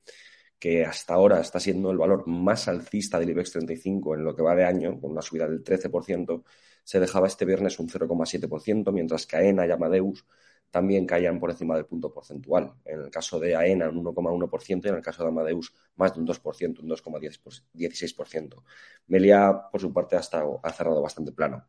que 0.58 0.84
hasta 0.84 1.14
ahora 1.14 1.40
está 1.40 1.58
siendo 1.58 1.90
el 1.90 1.96
valor 1.96 2.26
más 2.26 2.68
alcista 2.68 3.18
del 3.18 3.30
IBEX 3.30 3.52
35 3.52 4.16
en 4.16 4.24
lo 4.24 4.36
que 4.36 4.42
va 4.42 4.54
de 4.54 4.66
año, 4.66 5.00
con 5.00 5.12
una 5.12 5.22
subida 5.22 5.48
del 5.48 5.64
13%, 5.64 6.44
se 6.84 7.00
dejaba 7.00 7.28
este 7.28 7.46
viernes 7.46 7.78
un 7.78 7.88
0,7%, 7.88 8.92
mientras 8.92 9.26
que 9.26 9.36
AENA 9.38 9.66
y 9.66 9.70
Amadeus 9.70 10.26
también 10.70 11.06
caían 11.06 11.38
por 11.38 11.50
encima 11.50 11.74
del 11.74 11.86
punto 11.86 12.12
porcentual. 12.12 12.74
En 12.84 13.00
el 13.00 13.10
caso 13.10 13.40
de 13.40 13.56
AENA, 13.56 13.88
un 13.88 14.04
1,1% 14.04 14.84
y 14.84 14.88
en 14.88 14.94
el 14.94 15.02
caso 15.02 15.22
de 15.22 15.28
Amadeus, 15.28 15.72
más 15.96 16.14
de 16.14 16.20
un 16.20 16.26
2%, 16.26 16.80
un 16.80 16.88
2,16%. 16.88 18.62
Melia, 19.06 19.68
por 19.70 19.80
su 19.80 19.92
parte, 19.92 20.16
ha, 20.16 20.20
estado, 20.20 20.60
ha 20.62 20.72
cerrado 20.72 21.00
bastante 21.00 21.32
plano. 21.32 21.66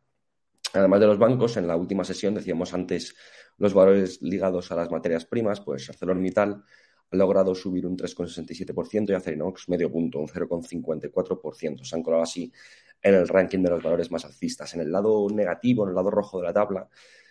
Además 0.74 1.00
de 1.00 1.06
los 1.06 1.18
bancos, 1.18 1.56
en 1.56 1.66
la 1.66 1.76
última 1.76 2.04
sesión 2.04 2.34
decíamos 2.34 2.74
antes 2.74 3.14
los 3.56 3.72
valores 3.72 4.20
ligados 4.20 4.70
a 4.70 4.76
las 4.76 4.90
materias 4.90 5.24
primas, 5.24 5.60
pues 5.60 5.88
ArcelorMittal 5.88 6.62
ha 7.10 7.16
logrado 7.16 7.54
subir 7.54 7.86
un 7.86 7.96
3,67% 7.96 9.10
y 9.10 9.14
Acerinox 9.14 9.68
medio 9.68 9.90
punto, 9.90 10.18
un 10.18 10.28
0,54%. 10.28 11.84
Se 11.84 11.96
han 11.96 12.02
colado 12.02 12.22
así 12.22 12.52
en 13.00 13.14
el 13.14 13.26
ranking 13.26 13.62
de 13.62 13.70
los 13.70 13.82
valores 13.82 14.10
más 14.10 14.24
alcistas. 14.24 14.74
En 14.74 14.82
el 14.82 14.92
lado 14.92 15.26
negativo, 15.30 15.84
en 15.84 15.90
el 15.90 15.94
lado 15.94 16.10
rojo 16.10 16.38
de 16.38 16.46
la 16.46 16.52
tabla, 16.52 16.88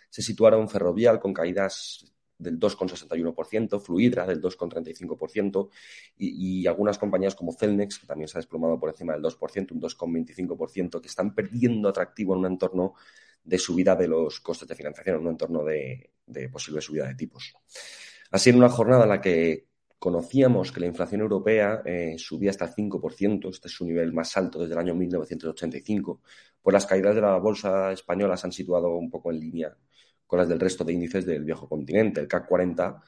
se 0.08 0.22
situaron 0.22 0.68
Ferrovial 0.68 1.20
con 1.20 1.32
caídas 1.32 2.04
del 2.38 2.58
2,61%, 2.58 3.80
Fluidra 3.80 4.26
del 4.26 4.40
2,35% 4.40 5.68
y, 6.16 6.60
y, 6.60 6.66
algunas 6.66 6.96
compañías 6.98 7.34
como 7.34 7.52
Celnex, 7.52 7.98
que 7.98 8.06
también 8.06 8.28
se 8.28 8.38
ha 8.38 8.40
desplomado 8.40 8.78
por 8.78 8.90
encima 8.90 9.12
del 9.12 9.22
2%, 9.22 9.72
un 9.72 9.80
2,25%, 9.80 11.00
que 11.00 11.08
están 11.08 11.34
perdiendo 11.34 11.88
atractivo 11.88 12.34
en 12.34 12.40
un 12.40 12.46
entorno 12.46 12.94
de 13.42 13.58
subida 13.58 13.96
de 13.96 14.08
los 14.08 14.40
costes 14.40 14.68
de 14.68 14.74
financiación, 14.74 15.16
en 15.16 15.22
un 15.22 15.28
entorno 15.28 15.64
de, 15.64 16.10
posible 16.52 16.80
subida 16.80 17.06
de 17.06 17.14
tipos. 17.14 17.54
Así, 18.30 18.50
en 18.50 18.56
una 18.56 18.68
jornada 18.68 19.04
en 19.04 19.08
la 19.08 19.20
que 19.20 19.66
conocíamos 19.98 20.70
que 20.70 20.80
la 20.80 20.86
inflación 20.86 21.22
europea 21.22 21.82
eh, 21.84 22.14
subía 22.18 22.50
hasta 22.50 22.66
el 22.66 22.74
5%, 22.74 23.50
este 23.50 23.68
es 23.68 23.74
su 23.74 23.84
nivel 23.84 24.12
más 24.12 24.36
alto 24.36 24.60
desde 24.60 24.74
el 24.74 24.78
año 24.78 24.94
1985, 24.94 26.20
pues 26.62 26.72
las 26.72 26.86
caídas 26.86 27.14
de 27.14 27.20
la 27.22 27.36
bolsa 27.38 27.90
española 27.90 28.36
se 28.36 28.46
han 28.46 28.52
situado 28.52 28.94
un 28.96 29.10
poco 29.10 29.32
en 29.32 29.40
línea 29.40 29.76
con 30.28 30.38
las 30.38 30.48
del 30.48 30.60
resto 30.60 30.84
de 30.84 30.92
índices 30.92 31.26
del 31.26 31.42
viejo 31.42 31.68
continente. 31.68 32.20
El 32.20 32.28
CAC 32.28 32.46
40 32.46 33.02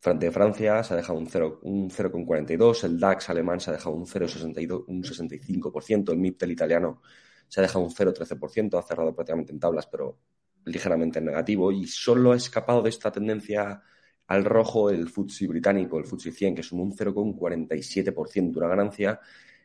frente 0.00 0.26
a 0.26 0.32
Francia 0.32 0.82
se 0.82 0.92
ha 0.92 0.96
dejado 0.98 1.18
un 1.18 1.28
0,42, 1.28 2.84
un 2.84 2.90
el 2.90 3.00
DAX 3.00 3.30
alemán 3.30 3.60
se 3.60 3.70
ha 3.70 3.72
dejado 3.72 3.94
un 3.94 4.04
0,62, 4.04 4.84
un 4.86 5.02
65%, 5.02 6.12
el 6.12 6.18
MIPTEL 6.18 6.50
italiano 6.50 7.00
se 7.48 7.60
ha 7.60 7.62
dejado 7.62 7.84
un 7.84 7.90
0,13%, 7.90 8.78
ha 8.78 8.82
cerrado 8.82 9.14
prácticamente 9.14 9.52
en 9.52 9.60
tablas, 9.60 9.86
pero 9.86 10.18
ligeramente 10.66 11.20
en 11.20 11.26
negativo, 11.26 11.72
y 11.72 11.86
solo 11.86 12.32
ha 12.32 12.36
escapado 12.36 12.82
de 12.82 12.90
esta 12.90 13.10
tendencia 13.12 13.80
al 14.26 14.44
rojo 14.44 14.90
el 14.90 15.08
FTSE 15.08 15.46
británico, 15.46 15.98
el 15.98 16.04
FTSE 16.04 16.32
100, 16.32 16.54
que 16.56 16.60
es 16.62 16.72
un 16.72 16.92
0,47%, 16.92 18.56
una 18.56 18.68
ganancia 18.68 19.20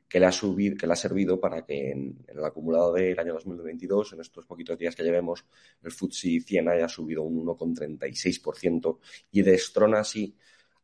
que 0.09 0.19
le 0.19 0.25
ha 0.25 0.31
subido, 0.31 0.75
que 0.75 0.87
le 0.87 0.93
ha 0.93 0.95
servido 0.95 1.39
para 1.39 1.63
que 1.63 1.91
en, 1.91 2.25
el 2.27 2.43
acumulado 2.43 2.93
del 2.93 3.17
año 3.19 3.33
2022, 3.33 4.13
en 4.13 4.21
estos 4.21 4.45
poquitos 4.45 4.77
días 4.77 4.95
que 4.95 5.03
llevemos, 5.03 5.45
el 5.83 5.91
FTSE 5.91 6.41
100 6.41 6.69
haya 6.69 6.87
subido 6.87 7.21
un 7.21 7.45
1,36% 7.45 8.97
y 9.31 9.43
destrona 9.43 9.99
así, 9.99 10.35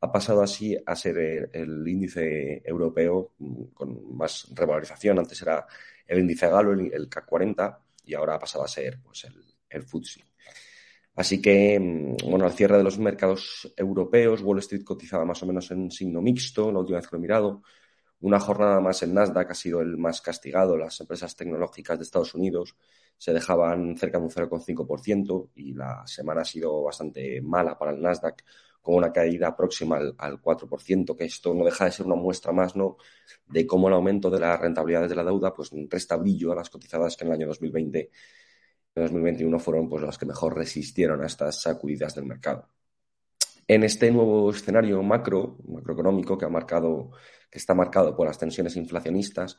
ha 0.01 0.11
pasado 0.11 0.43
así 0.43 0.77
a 0.85 0.95
ser 0.95 1.49
el, 1.51 1.87
índice 1.87 2.61
europeo 2.63 3.31
con 3.73 4.15
más 4.15 4.47
revalorización. 4.53 5.17
Antes 5.17 5.41
era 5.41 5.65
el 6.05 6.19
índice 6.19 6.47
galo, 6.47 6.73
el, 6.73 6.93
el 6.93 7.09
CAC 7.09 7.25
40, 7.25 7.81
y 8.05 8.13
ahora 8.13 8.35
ha 8.35 8.39
pasado 8.39 8.63
a 8.63 8.67
ser 8.67 8.99
pues, 9.01 9.23
el, 9.23 9.43
el 9.69 9.83
FTSE. 9.83 10.23
Así 11.15 11.41
que, 11.41 11.79
bueno, 12.25 12.45
al 12.45 12.53
cierre 12.53 12.77
de 12.77 12.83
los 12.83 12.99
mercados 12.99 13.73
europeos, 13.77 14.41
Wall 14.41 14.59
Street 14.59 14.83
cotizaba 14.83 15.25
más 15.25 15.41
o 15.41 15.45
menos 15.45 15.71
en 15.71 15.89
signo 15.89 16.21
mixto, 16.21 16.71
la 16.71 16.79
última 16.79 16.99
vez 16.99 17.07
que 17.07 17.15
lo 17.15 17.19
he 17.19 17.21
mirado, 17.21 17.63
una 18.25 18.39
jornada 18.39 18.79
más 18.79 19.03
en 19.03 19.13
Nasdaq 19.13 19.51
ha 19.51 19.53
sido 19.53 19.81
el 19.81 19.97
más 19.97 20.19
castigado. 20.19 20.75
Las 20.75 20.99
empresas 20.99 21.35
tecnológicas 21.35 21.99
de 21.99 22.05
Estados 22.05 22.33
Unidos 22.33 22.75
se 23.15 23.33
dejaban 23.33 23.95
cerca 23.97 24.17
de 24.17 24.23
un 24.23 24.31
0,5% 24.31 25.51
y 25.53 25.73
la 25.73 26.01
semana 26.07 26.41
ha 26.41 26.45
sido 26.45 26.81
bastante 26.81 27.39
mala 27.43 27.77
para 27.77 27.91
el 27.91 28.01
Nasdaq, 28.01 28.43
con 28.81 28.95
una 28.95 29.13
caída 29.13 29.55
próxima 29.55 29.97
al, 29.97 30.15
al 30.17 30.41
4%, 30.41 31.15
que 31.15 31.25
esto 31.25 31.53
no 31.53 31.63
deja 31.65 31.85
de 31.85 31.91
ser 31.91 32.07
una 32.07 32.15
muestra 32.15 32.51
más 32.51 32.75
¿no? 32.75 32.97
de 33.45 33.67
cómo 33.67 33.89
el 33.89 33.93
aumento 33.93 34.31
de 34.31 34.39
las 34.39 34.59
rentabilidades 34.59 35.09
de 35.09 35.15
la 35.15 35.23
deuda 35.23 35.53
pues, 35.53 35.69
resta 35.87 36.15
brillo 36.15 36.51
a 36.51 36.55
las 36.55 36.71
cotizadas 36.71 37.15
que 37.15 37.25
en 37.25 37.29
el 37.29 37.35
año 37.35 37.47
2020 37.47 38.11
y 38.95 38.99
2021 38.99 39.59
fueron 39.59 39.87
pues, 39.87 40.01
las 40.01 40.17
que 40.17 40.25
mejor 40.25 40.55
resistieron 40.55 41.21
a 41.21 41.27
estas 41.27 41.61
sacudidas 41.61 42.15
del 42.15 42.25
mercado. 42.25 42.69
En 43.67 43.83
este 43.83 44.11
nuevo 44.11 44.51
escenario 44.51 45.01
macro, 45.01 45.57
macroeconómico 45.67 46.37
que 46.37 46.45
ha 46.45 46.49
marcado 46.49 47.11
que 47.49 47.57
está 47.57 47.73
marcado 47.73 48.15
por 48.15 48.27
las 48.27 48.37
tensiones 48.37 48.75
inflacionistas, 48.75 49.57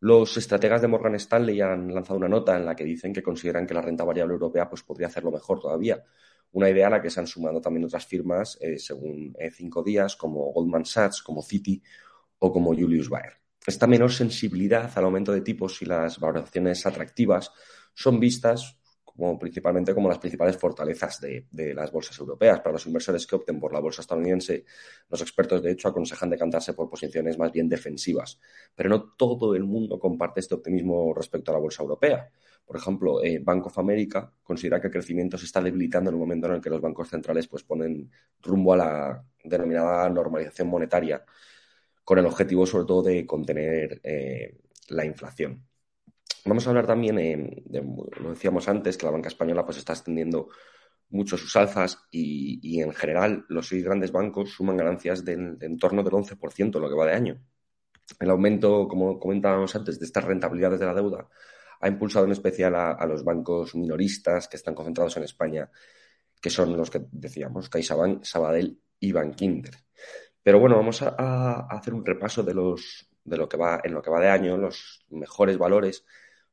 los 0.00 0.36
estrategas 0.36 0.82
de 0.82 0.88
Morgan 0.88 1.14
Stanley 1.14 1.60
han 1.60 1.94
lanzado 1.94 2.18
una 2.18 2.28
nota 2.28 2.56
en 2.56 2.66
la 2.66 2.76
que 2.76 2.84
dicen 2.84 3.14
que 3.14 3.22
consideran 3.22 3.66
que 3.66 3.72
la 3.72 3.80
renta 3.80 4.04
variable 4.04 4.34
europea 4.34 4.68
pues, 4.68 4.82
podría 4.82 5.06
hacerlo 5.06 5.30
mejor 5.30 5.60
todavía. 5.60 6.04
Una 6.52 6.68
idea 6.68 6.88
a 6.88 6.90
la 6.90 7.00
que 7.00 7.08
se 7.08 7.20
han 7.20 7.26
sumado 7.26 7.60
también 7.60 7.84
otras 7.84 8.04
firmas, 8.04 8.58
eh, 8.60 8.78
según 8.78 9.34
eh, 9.38 9.50
cinco 9.50 9.82
días, 9.82 10.16
como 10.16 10.52
Goldman 10.52 10.84
Sachs, 10.84 11.22
como 11.22 11.42
Citi 11.42 11.82
o 12.38 12.52
como 12.52 12.74
Julius 12.74 13.08
Baer. 13.08 13.34
Esta 13.66 13.86
menor 13.86 14.12
sensibilidad 14.12 14.90
al 14.96 15.04
aumento 15.04 15.32
de 15.32 15.40
tipos 15.40 15.80
y 15.82 15.86
las 15.86 16.20
valoraciones 16.20 16.84
atractivas 16.84 17.52
son 17.94 18.20
vistas 18.20 18.78
como 19.16 19.38
principalmente 19.38 19.94
como 19.94 20.08
las 20.08 20.18
principales 20.18 20.56
fortalezas 20.56 21.20
de, 21.20 21.46
de, 21.50 21.74
las 21.74 21.90
bolsas 21.90 22.18
europeas. 22.18 22.60
Para 22.60 22.74
los 22.74 22.86
inversores 22.86 23.26
que 23.26 23.36
opten 23.36 23.58
por 23.58 23.72
la 23.72 23.80
bolsa 23.80 24.02
estadounidense, 24.02 24.64
los 25.08 25.20
expertos 25.22 25.62
de 25.62 25.72
hecho 25.72 25.88
aconsejan 25.88 26.30
decantarse 26.30 26.74
por 26.74 26.90
posiciones 26.90 27.38
más 27.38 27.50
bien 27.50 27.68
defensivas. 27.68 28.38
Pero 28.74 28.90
no 28.90 29.14
todo 29.16 29.54
el 29.54 29.64
mundo 29.64 29.98
comparte 29.98 30.40
este 30.40 30.54
optimismo 30.54 31.14
respecto 31.14 31.50
a 31.50 31.54
la 31.54 31.60
bolsa 31.60 31.82
europea. 31.82 32.30
Por 32.66 32.76
ejemplo, 32.76 33.22
eh, 33.22 33.38
Bank 33.38 33.66
of 33.66 33.78
America 33.78 34.32
considera 34.42 34.80
que 34.80 34.88
el 34.88 34.92
crecimiento 34.92 35.38
se 35.38 35.46
está 35.46 35.62
debilitando 35.62 36.10
en 36.10 36.16
el 36.16 36.20
momento 36.20 36.48
en 36.48 36.54
el 36.54 36.60
que 36.60 36.68
los 36.68 36.80
bancos 36.80 37.08
centrales 37.08 37.46
pues, 37.46 37.62
ponen 37.62 38.10
rumbo 38.42 38.72
a 38.72 38.76
la 38.76 39.24
denominada 39.44 40.08
normalización 40.10 40.66
monetaria, 40.68 41.24
con 42.02 42.18
el 42.18 42.26
objetivo 42.26 42.66
sobre 42.66 42.86
todo 42.86 43.02
de 43.04 43.24
contener 43.24 44.00
eh, 44.02 44.58
la 44.88 45.04
inflación. 45.04 45.64
Vamos 46.46 46.64
a 46.66 46.70
hablar 46.70 46.86
también, 46.86 47.18
eh, 47.18 47.64
lo 48.20 48.30
decíamos 48.30 48.68
antes, 48.68 48.96
que 48.96 49.04
la 49.04 49.10
banca 49.10 49.28
española 49.28 49.64
pues 49.64 49.78
está 49.78 49.94
extendiendo 49.94 50.48
mucho 51.08 51.36
sus 51.36 51.54
alzas 51.56 52.06
y, 52.10 52.80
en 52.80 52.92
general 52.92 53.44
los 53.48 53.68
seis 53.68 53.84
grandes 53.84 54.12
bancos 54.12 54.50
suman 54.52 54.76
ganancias 54.76 55.24
de, 55.24 55.32
en 55.32 55.78
torno 55.78 56.04
del 56.04 56.12
11% 56.12 56.78
lo 56.78 56.88
que 56.88 56.94
va 56.94 57.06
de 57.06 57.14
año. 57.14 57.42
El 58.20 58.30
aumento, 58.30 58.86
como 58.86 59.18
comentábamos 59.18 59.74
antes, 59.74 59.98
de 59.98 60.06
estas 60.06 60.24
rentabilidades 60.24 60.78
de 60.78 60.86
la 60.86 60.94
deuda 60.94 61.28
ha 61.80 61.88
impulsado 61.88 62.24
en 62.24 62.32
especial 62.32 62.74
a, 62.74 63.04
los 63.06 63.24
bancos 63.24 63.74
minoristas 63.74 64.48
que 64.48 64.56
están 64.56 64.74
concentrados 64.74 65.16
en 65.16 65.24
España, 65.24 65.68
que 66.40 66.48
son 66.48 66.76
los 66.76 66.90
que 66.90 67.02
decíamos, 67.10 67.68
CaixaBank, 67.68 68.24
Sabadell 68.24 68.80
y 69.00 69.12
Bankinter. 69.12 69.74
Pero 70.42 70.60
bueno, 70.60 70.76
vamos 70.76 71.02
a, 71.02 71.66
hacer 71.66 71.92
un 71.92 72.04
repaso 72.04 72.42
de 72.42 72.54
los 72.54 73.10
de 73.24 73.36
lo 73.36 73.48
que 73.48 73.56
va 73.56 73.80
en 73.82 73.92
lo 73.92 74.00
que 74.00 74.10
va 74.10 74.20
de 74.20 74.30
año, 74.30 74.56
los 74.56 75.04
mejores 75.10 75.58
valores 75.58 76.04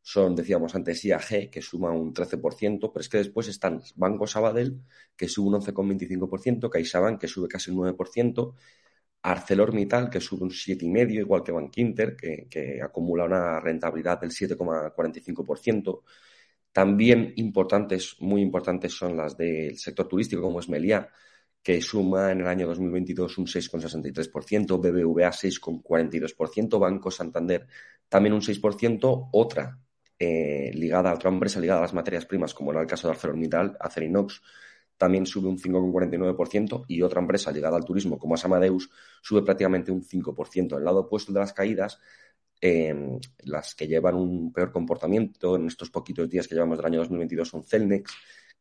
son, 0.05 0.35
decíamos 0.35 0.75
antes, 0.75 1.05
IAG, 1.05 1.49
que 1.49 1.61
suma 1.61 1.89
un 1.91 2.13
13%, 2.13 2.91
pero 2.91 3.01
es 3.01 3.07
que 3.09 3.19
después 3.19 3.47
están 3.47 3.81
Banco 3.95 4.27
Sabadell, 4.27 4.81
que 5.15 5.29
sube 5.29 5.47
un 5.47 5.61
11,25%, 5.61 6.69
CaixaBank, 6.69 7.21
que 7.21 7.27
sube 7.29 7.47
casi 7.47 7.71
un 7.71 7.77
9%, 7.77 8.53
ArcelorMittal, 9.21 10.09
que 10.09 10.19
sube 10.19 10.43
un 10.43 10.51
7,5%, 10.51 11.11
igual 11.21 11.41
que 11.43 11.53
Bankinter, 11.53 12.17
que, 12.17 12.47
que 12.49 12.81
acumula 12.81 13.23
una 13.23 13.61
rentabilidad 13.61 14.19
del 14.19 14.31
7,45%. 14.31 16.01
También 16.73 17.33
importantes, 17.37 18.17
muy 18.19 18.41
importantes, 18.41 18.93
son 18.93 19.15
las 19.15 19.37
del 19.37 19.77
sector 19.77 20.07
turístico, 20.09 20.41
como 20.41 20.59
es 20.59 20.67
Meliá, 20.67 21.09
que 21.61 21.81
suma 21.81 22.31
en 22.31 22.41
el 22.41 22.47
año 22.47 22.67
2022 22.67 23.37
un 23.37 23.45
6,63%, 23.47 24.77
BBVA 24.79 25.31
6,42%, 25.31 26.77
Banco 26.77 27.09
Santander 27.09 27.67
también 28.09 28.33
un 28.33 28.41
6%, 28.41 29.29
otra 29.31 29.79
eh, 30.19 30.71
ligada 30.73 31.11
a 31.11 31.15
otra 31.15 31.29
empresa 31.29 31.59
ligada 31.59 31.79
a 31.79 31.83
las 31.83 31.93
materias 31.93 32.25
primas, 32.25 32.53
como 32.53 32.71
era 32.71 32.81
el 32.81 32.87
caso 32.87 33.07
de 33.07 33.13
ArcelorMittal, 33.13 33.77
Acerinox, 33.79 34.41
también 34.97 35.25
sube 35.25 35.49
un 35.49 35.57
5,49% 35.57 36.85
y 36.87 37.01
otra 37.01 37.19
empresa 37.19 37.51
ligada 37.51 37.77
al 37.77 37.85
turismo, 37.85 38.17
como 38.17 38.35
es 38.35 38.45
Amadeus, 38.45 38.89
sube 39.21 39.41
prácticamente 39.41 39.91
un 39.91 40.03
5%. 40.03 40.77
El 40.77 40.83
lado 40.83 41.01
opuesto 41.01 41.33
de 41.33 41.39
las 41.39 41.53
caídas, 41.53 41.99
em, 42.61 43.19
las 43.39 43.75
que 43.75 43.87
llevan 43.87 44.15
un 44.15 44.53
peor 44.53 44.71
comportamiento 44.71 45.55
en 45.55 45.67
estos 45.67 45.89
poquitos 45.89 46.29
días 46.29 46.47
que 46.47 46.55
llevamos 46.55 46.77
del 46.77 46.85
año 46.85 46.99
2022 46.99 47.49
son 47.49 47.63
Celnex, 47.63 48.13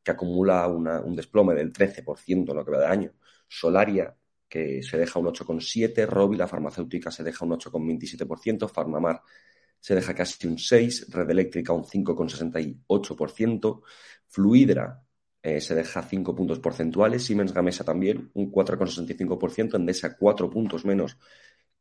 que 0.03 0.11
acumula 0.11 0.67
un 0.67 1.15
desplome 1.15 1.55
del 1.55 1.73
13% 1.73 2.51
en 2.51 2.57
lo 2.59 2.65
que 2.65 2.73
va 2.73 2.79
de 2.81 2.87
año, 2.87 3.13
Solaria, 3.47 4.17
que 4.49 4.83
se 4.83 4.99
deja 4.99 5.19
un 5.19 5.27
8,7%, 5.27 6.07
Robi, 6.07 6.37
la 6.37 6.49
farmacéutica, 6.49 7.11
se 7.11 7.23
deja 7.23 7.45
un 7.45 7.53
8,27%, 7.53 8.69
Farmamar 8.69 9.23
se 9.83 9.95
deja 9.97 10.15
casi 10.15 10.47
un 10.47 10.59
6%, 10.59 11.09
Red 11.09 11.31
Eléctrica 11.31 11.73
un 11.73 11.85
5,68%, 11.85 13.83
Fluidra 14.29 15.03
eh, 15.43 15.61
se 15.61 15.75
deja 15.75 16.03
5 16.03 16.37
puntos 16.37 16.61
porcentuales, 16.61 17.25
Siemens 17.25 17.53
Gamesa 17.53 17.83
también 17.85 18.31
un 18.35 18.53
4,65%, 18.53 19.75
Endesa 19.75 20.17
4 20.17 20.49
puntos 20.49 20.85
menos 20.85 21.19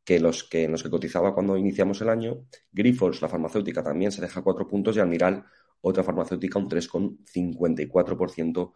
que 0.04 0.18
los 0.18 0.42
que, 0.42 0.66
los 0.66 0.82
que 0.82 0.90
cotizaba 0.90 1.32
cuando 1.32 1.56
iniciamos 1.56 2.00
el 2.00 2.08
año, 2.08 2.44
Grifols, 2.72 3.22
la 3.22 3.28
farmacéutica, 3.28 3.84
también 3.84 4.10
se 4.10 4.20
deja 4.20 4.42
4 4.42 4.66
puntos 4.66 4.96
y 4.96 5.00
Almiral, 5.00 5.44
otra 5.80 6.02
farmacéutica, 6.02 6.58
un 6.58 6.68
3,54% 6.68 8.72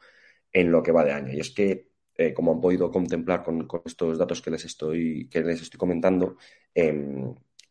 en 0.53 0.71
lo 0.71 0.83
que 0.85 0.93
va 0.93 1.05
de 1.05 1.13
año. 1.13 1.33
Y 1.33 1.41
es 1.41 1.51
que, 1.51 1.91
eh, 2.17 2.33
como 2.33 2.53
han 2.53 2.61
podido 2.61 2.93
contemplar 2.93 3.43
con, 3.43 3.67
estos 3.85 4.19
datos 4.19 4.41
que 4.41 4.53
les 4.53 4.65
estoy, 4.65 5.29
que 5.29 5.41
les 5.41 5.63
estoy 5.63 5.79
comentando, 5.79 6.37
eh, 6.73 6.95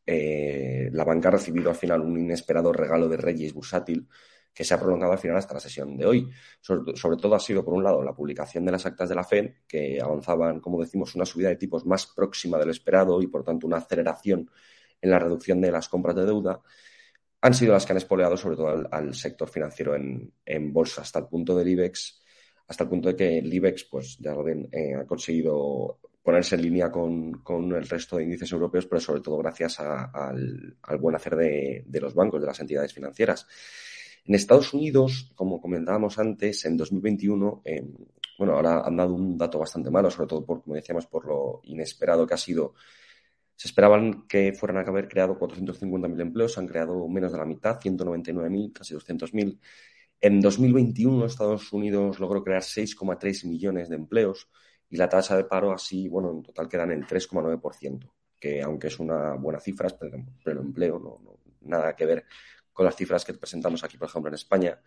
eh, 0.05 0.89
la 0.91 1.03
banca 1.03 1.29
ha 1.29 1.31
recibido 1.31 1.69
al 1.69 1.75
final 1.75 2.01
un 2.01 2.19
inesperado 2.19 2.71
regalo 2.71 3.07
de 3.09 3.17
Reyes 3.17 3.53
bursátil 3.53 4.07
que 4.53 4.63
se 4.63 4.73
ha 4.73 4.79
prolongado 4.79 5.11
al 5.11 5.17
final 5.17 5.37
hasta 5.37 5.55
la 5.55 5.59
sesión 5.59 5.97
de 5.97 6.05
hoy. 6.05 6.29
Sobre, 6.61 7.17
todo 7.17 7.35
ha 7.35 7.39
sido, 7.41 7.63
por 7.65 7.73
un 7.73 7.83
lado, 7.83 8.01
la 8.01 8.15
publicación 8.15 8.63
de 8.63 8.71
las 8.71 8.85
actas 8.85 9.09
de 9.09 9.15
la 9.15 9.25
FED, 9.25 9.51
que 9.67 9.99
avanzaban, 10.01 10.61
como 10.61 10.79
decimos, 10.79 11.13
una 11.13 11.25
subida 11.25 11.49
de 11.49 11.57
tipos 11.57 11.85
más 11.85 12.07
próxima 12.07 12.57
del 12.57 12.69
esperado 12.69 13.21
y, 13.21 13.27
por 13.27 13.43
tanto, 13.43 13.67
una 13.67 13.77
aceleración 13.77 14.49
en 15.01 15.11
la 15.11 15.19
reducción 15.19 15.59
de 15.59 15.71
las 15.71 15.89
compras 15.89 16.15
de 16.15 16.25
deuda, 16.25 16.61
han 17.41 17.53
sido 17.53 17.73
las 17.73 17.85
que 17.85 17.91
han 17.91 17.97
espoleado 17.97 18.37
sobre 18.37 18.55
todo 18.55 18.87
al, 18.89 19.13
sector 19.13 19.49
financiero 19.49 19.93
en, 19.93 20.73
bolsa, 20.73 21.01
hasta 21.01 21.19
el 21.19 21.27
punto 21.27 21.55
del 21.57 21.67
IBEX, 21.67 22.23
hasta 22.67 22.85
el 22.85 22.89
punto 22.89 23.09
de 23.09 23.15
que 23.15 23.37
el 23.39 23.53
IBEX, 23.53 23.83
pues 23.83 24.17
ya 24.19 24.33
lo 24.33 24.43
ven, 24.43 24.69
eh, 24.71 24.95
ha 24.95 25.05
conseguido 25.05 25.99
ponerse 26.25 26.55
en 26.55 26.63
línea 26.63 26.91
con, 26.91 27.71
el 27.71 27.87
resto 27.87 28.17
de 28.17 28.23
índices 28.23 28.51
europeos, 28.51 28.87
pero 28.87 28.99
sobre 28.99 29.21
todo 29.21 29.37
gracias 29.37 29.79
al, 29.79 30.75
buen 30.99 31.15
hacer 31.15 31.35
de, 31.35 31.99
los 32.01 32.15
bancos, 32.15 32.41
de 32.41 32.47
las 32.47 32.59
entidades 32.59 32.91
financieras. 32.91 33.45
En 34.25 34.33
Estados 34.33 34.73
Unidos, 34.73 35.31
como 35.35 35.61
comentábamos 35.61 36.17
antes, 36.17 36.65
en 36.65 36.77
2021, 36.77 37.61
eh, 37.63 37.85
bueno, 38.39 38.53
ahora 38.53 38.81
han 38.83 38.97
dado 38.97 39.13
un 39.13 39.37
dato 39.37 39.59
bastante 39.59 39.91
malo, 39.91 40.09
sobre 40.09 40.27
todo 40.27 40.43
por, 40.43 40.63
como 40.63 40.73
decíamos, 40.73 41.05
por 41.05 41.27
lo 41.27 41.61
inesperado 41.65 42.25
que 42.25 42.33
ha 42.33 42.37
sido. 42.37 42.73
Se 43.55 43.67
esperaban 43.67 44.25
que 44.27 44.51
fueran 44.53 44.77
a 44.77 44.89
haber 44.89 45.07
creado 45.07 45.37
450.000 45.37 46.21
empleos, 46.21 46.57
han 46.57 46.67
creado 46.67 47.07
menos 47.07 47.33
de 47.33 47.37
la 47.37 47.45
mitad, 47.45 47.79
199.000, 47.79 48.73
casi 48.73 48.95
200.000. 48.95 49.59
En 50.21 50.41
2021, 50.41 51.23
Estados 51.27 51.71
Unidos 51.71 52.19
logró 52.19 52.43
crear 52.43 52.63
6,3 52.63 53.47
millones 53.47 53.89
de 53.89 53.95
empleos, 53.95 54.49
y 54.89 54.97
la 54.97 55.09
tasa 55.09 55.35
de 55.35 55.45
paro 55.45 55.71
así, 55.71 56.07
bueno, 56.07 56.31
en 56.31 56.43
total 56.43 56.67
quedan 56.67 56.91
el 56.91 57.05
3,9%, 57.05 58.09
que 58.39 58.61
aunque 58.61 58.87
es 58.87 58.99
una 58.99 59.33
buena 59.33 59.59
cifra, 59.59 59.87
es 59.87 59.93
pleno, 59.93 60.61
empleo, 60.61 60.99
no, 60.99 61.39
nada 61.61 61.95
que 61.95 62.05
ver 62.05 62.25
con 62.71 62.85
las 62.85 62.95
cifras 62.95 63.23
que 63.25 63.33
presentamos 63.33 63.83
aquí, 63.83 63.97
por 63.97 64.09
ejemplo, 64.09 64.29
en 64.29 64.35
España. 64.35 64.79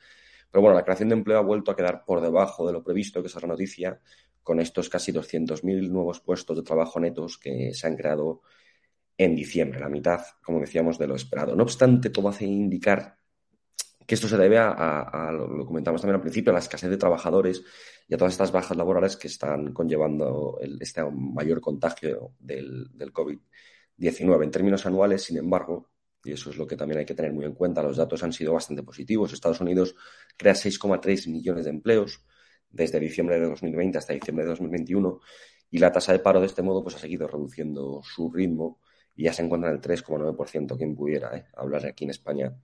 Pero 0.50 0.62
bueno, 0.62 0.76
la 0.76 0.84
creación 0.84 1.08
de 1.08 1.16
empleo 1.16 1.38
ha 1.38 1.42
vuelto 1.42 1.70
a 1.70 1.76
quedar 1.76 2.04
por 2.04 2.20
debajo 2.20 2.66
de 2.66 2.72
lo 2.72 2.82
previsto, 2.82 3.20
que 3.22 3.28
es 3.28 3.34
la 3.34 3.48
noticia, 3.48 4.00
con 4.42 4.60
estos 4.60 4.88
casi 4.88 5.12
200.000 5.12 5.90
nuevos 5.90 6.20
puestos 6.20 6.56
de 6.56 6.62
trabajo 6.62 7.00
netos 7.00 7.38
que 7.38 7.74
se 7.74 7.86
han 7.86 7.96
creado 7.96 8.42
en 9.16 9.34
diciembre, 9.34 9.80
la 9.80 9.88
mitad, 9.88 10.20
como 10.42 10.60
decíamos, 10.60 10.96
de 10.96 11.08
lo 11.08 11.16
esperado. 11.16 11.56
No 11.56 11.64
obstante, 11.64 12.08
todo 12.10 12.28
hace 12.28 12.46
indicar 12.46 13.18
que 14.08 14.14
esto 14.14 14.26
se 14.26 14.38
debe 14.38 14.56
a, 14.56 15.30
lo 15.30 15.66
comentamos 15.66 16.00
también 16.00 16.14
al 16.14 16.22
principio, 16.22 16.50
a 16.50 16.54
la 16.54 16.60
escasez 16.60 16.88
de 16.88 16.96
trabajadores 16.96 17.62
y 18.08 18.14
a 18.14 18.16
todas 18.16 18.32
estas 18.32 18.50
bajas 18.50 18.74
laborales 18.74 19.18
que 19.18 19.28
están 19.28 19.74
conllevando 19.74 20.58
este 20.80 21.04
mayor 21.12 21.60
contagio 21.60 22.32
del, 22.38 22.90
COVID-19. 22.96 24.44
En 24.44 24.50
términos 24.50 24.86
anuales, 24.86 25.24
sin 25.24 25.36
embargo, 25.36 25.90
y 26.24 26.32
eso 26.32 26.48
es 26.48 26.56
lo 26.56 26.66
que 26.66 26.74
también 26.74 27.00
hay 27.00 27.04
que 27.04 27.14
tener 27.14 27.34
muy 27.34 27.44
en 27.44 27.52
cuenta, 27.52 27.82
los 27.82 27.98
datos 27.98 28.22
han 28.22 28.32
sido 28.32 28.54
bastante 28.54 28.82
positivos. 28.82 29.34
Estados 29.34 29.60
Unidos 29.60 29.94
crea 30.38 30.54
6,3 30.54 31.30
millones 31.30 31.64
de 31.64 31.70
empleos 31.70 32.24
desde 32.70 32.98
diciembre 32.98 33.38
de 33.38 33.44
2020 33.44 33.98
hasta 33.98 34.14
diciembre 34.14 34.46
de 34.46 34.52
2021 34.52 35.20
y 35.70 35.78
la 35.80 35.92
tasa 35.92 36.12
de 36.12 36.20
paro 36.20 36.40
de 36.40 36.46
este 36.46 36.62
modo 36.62 36.82
pues 36.82 36.96
ha 36.96 36.98
seguido 36.98 37.28
reduciendo 37.28 38.00
su 38.02 38.30
ritmo 38.32 38.80
y 39.14 39.24
ya 39.24 39.34
se 39.34 39.42
encuentra 39.42 39.68
en 39.68 39.76
el 39.76 39.82
3,9%, 39.82 40.78
quien 40.78 40.96
pudiera 40.96 41.36
¿eh? 41.36 41.44
hablar 41.56 41.84
aquí 41.84 42.04
en 42.04 42.10
España 42.10 42.56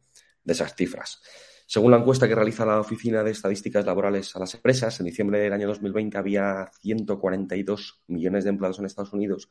de 0.44 0.52
esas 0.52 0.74
cifras. 0.74 1.22
Según 1.66 1.92
la 1.92 1.96
encuesta 1.96 2.28
que 2.28 2.34
realiza 2.34 2.66
la 2.66 2.78
Oficina 2.78 3.22
de 3.22 3.30
Estadísticas 3.30 3.86
Laborales 3.86 4.36
a 4.36 4.38
las 4.38 4.52
Empresas, 4.54 5.00
en 5.00 5.06
diciembre 5.06 5.40
del 5.40 5.54
año 5.54 5.66
2020 5.66 6.18
había 6.18 6.70
142 6.80 8.02
millones 8.08 8.44
de 8.44 8.50
empleados 8.50 8.78
en 8.78 8.84
Estados 8.84 9.14
Unidos 9.14 9.48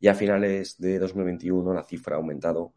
y 0.00 0.08
a 0.08 0.14
finales 0.14 0.78
de 0.78 0.98
2021 0.98 1.74
la 1.74 1.84
cifra 1.84 2.16
ha 2.16 2.18
aumentado 2.18 2.72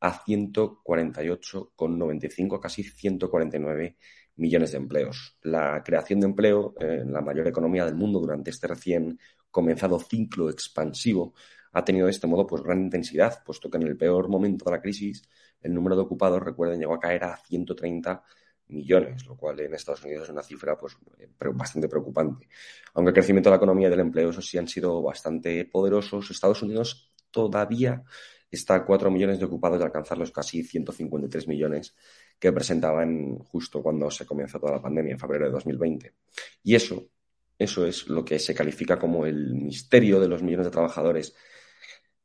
a 0.00 0.24
148,95, 0.24 2.60
casi 2.60 2.84
149 2.84 3.96
millones 4.36 4.70
de 4.72 4.78
empleos. 4.78 5.36
La 5.42 5.82
creación 5.84 6.20
de 6.20 6.26
empleo 6.26 6.72
en 6.80 7.12
la 7.12 7.20
mayor 7.20 7.46
economía 7.48 7.84
del 7.84 7.96
mundo 7.96 8.20
durante 8.20 8.48
este 8.50 8.68
recién 8.68 9.18
comenzado 9.50 10.00
ciclo 10.00 10.48
expansivo 10.48 11.34
ha 11.72 11.84
tenido 11.84 12.06
de 12.06 12.12
este 12.12 12.26
modo 12.26 12.46
pues 12.46 12.62
gran 12.62 12.80
intensidad, 12.80 13.42
puesto 13.44 13.70
que 13.70 13.76
en 13.78 13.84
el 13.84 13.96
peor 13.96 14.28
momento 14.28 14.64
de 14.64 14.70
la 14.72 14.80
crisis 14.80 15.22
el 15.62 15.74
número 15.74 15.96
de 15.96 16.02
ocupados, 16.02 16.42
recuerden, 16.42 16.80
llegó 16.80 16.94
a 16.94 17.00
caer 17.00 17.24
a 17.24 17.36
130 17.36 18.22
millones, 18.68 19.26
lo 19.26 19.36
cual 19.36 19.60
en 19.60 19.74
Estados 19.74 20.02
Unidos 20.04 20.24
es 20.24 20.30
una 20.30 20.42
cifra 20.42 20.78
pues, 20.78 20.96
eh, 21.18 21.28
bastante 21.54 21.88
preocupante. 21.88 22.48
Aunque 22.94 23.10
el 23.10 23.14
crecimiento 23.14 23.48
de 23.48 23.52
la 23.52 23.56
economía 23.56 23.88
y 23.88 23.90
del 23.90 24.00
empleo, 24.00 24.30
eso 24.30 24.42
sí, 24.42 24.58
han 24.58 24.68
sido 24.68 25.02
bastante 25.02 25.64
poderosos, 25.66 26.30
Estados 26.30 26.62
Unidos 26.62 27.12
todavía 27.30 28.02
está 28.50 28.74
a 28.74 28.84
4 28.84 29.10
millones 29.10 29.38
de 29.38 29.46
ocupados 29.46 29.78
de 29.78 29.84
alcanzar 29.86 30.18
los 30.18 30.30
casi 30.30 30.62
153 30.62 31.48
millones 31.48 31.94
que 32.38 32.52
presentaban 32.52 33.38
justo 33.38 33.82
cuando 33.82 34.10
se 34.10 34.26
comenzó 34.26 34.60
toda 34.60 34.72
la 34.72 34.82
pandemia, 34.82 35.12
en 35.12 35.18
febrero 35.18 35.46
de 35.46 35.52
2020. 35.52 36.12
Y 36.62 36.74
eso, 36.74 37.06
eso 37.58 37.86
es 37.86 38.08
lo 38.08 38.24
que 38.24 38.38
se 38.38 38.54
califica 38.54 38.98
como 38.98 39.24
el 39.24 39.54
misterio 39.54 40.20
de 40.20 40.28
los 40.28 40.42
millones 40.42 40.66
de 40.66 40.72
trabajadores 40.72 41.34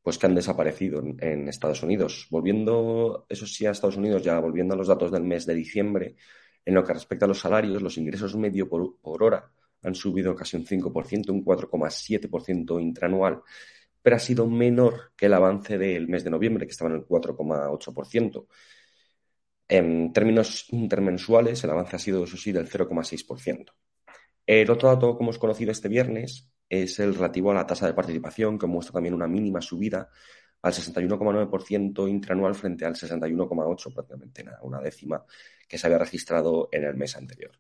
pues 0.08 0.18
que 0.18 0.26
han 0.26 0.36
desaparecido 0.36 1.04
en, 1.20 1.50
Estados 1.50 1.84
Unidos. 1.84 2.28
Volviendo, 2.32 3.26
eso 3.28 3.46
sí, 3.46 3.66
a 3.66 3.72
Estados 3.72 3.98
Unidos, 3.98 4.24
ya 4.24 4.40
volviendo 4.40 4.74
a 4.74 4.78
los 4.78 4.88
datos 4.88 5.12
del 5.12 5.24
mes 5.24 5.46
de 5.46 5.54
diciembre, 5.54 6.16
en 6.64 6.76
lo 6.76 6.86
que 6.86 6.94
respecta 6.94 7.26
a 7.26 7.28
los 7.28 7.42
salarios, 7.42 7.82
los 7.82 7.98
ingresos 7.98 8.34
medio 8.38 8.70
por, 8.70 8.96
hora 9.02 9.52
han 9.84 9.96
subido 9.96 10.34
casi 10.34 10.56
un 10.56 10.66
5%, 10.66 11.30
un 11.30 11.44
4,7% 11.44 12.82
intranual, 12.82 13.42
pero 14.02 14.16
ha 14.16 14.20
sido 14.20 14.48
menor 14.48 15.12
que 15.14 15.26
el 15.26 15.34
avance 15.34 15.78
del 15.78 16.08
mes 16.08 16.24
de 16.24 16.30
noviembre, 16.30 16.66
que 16.66 16.72
estaba 16.72 16.90
en 16.90 16.96
el 16.96 17.06
4,8%. 17.06 18.48
En 19.68 20.14
términos 20.14 20.68
intermensuales, 20.70 21.62
el 21.66 21.70
avance 21.70 21.98
ha 21.98 22.00
sido, 22.00 22.24
eso 22.24 22.38
sí, 22.38 22.54
del 22.54 22.70
0,6%. 22.70 23.74
El 24.46 24.72
otro 24.72 24.88
dato 24.88 25.18
que 25.18 25.24
hemos 25.26 25.38
conocido 25.38 25.74
este 25.74 25.90
viernes 25.90 26.50
es 26.70 27.00
el 27.00 27.16
relativo 27.16 27.52
a 27.52 27.56
la 27.56 27.68
tasa 27.68 27.88
de 27.88 27.94
participación, 27.94 28.58
que 28.58 28.68
muestra 28.68 28.94
también 28.94 29.14
una 29.14 29.28
mínima 29.28 29.62
subida 29.62 30.10
al 30.62 30.74
61,9% 30.74 32.10
intranual 32.10 32.56
frente 32.56 32.86
al 32.86 32.96
61,8%, 32.96 33.94
prácticamente 33.94 34.46
una 34.62 34.82
décima 34.82 35.24
que 35.68 35.78
se 35.78 35.88
había 35.88 36.00
registrado 36.00 36.70
en 36.72 36.84
el 36.84 36.96
mes 36.96 37.16
anterior. 37.16 37.52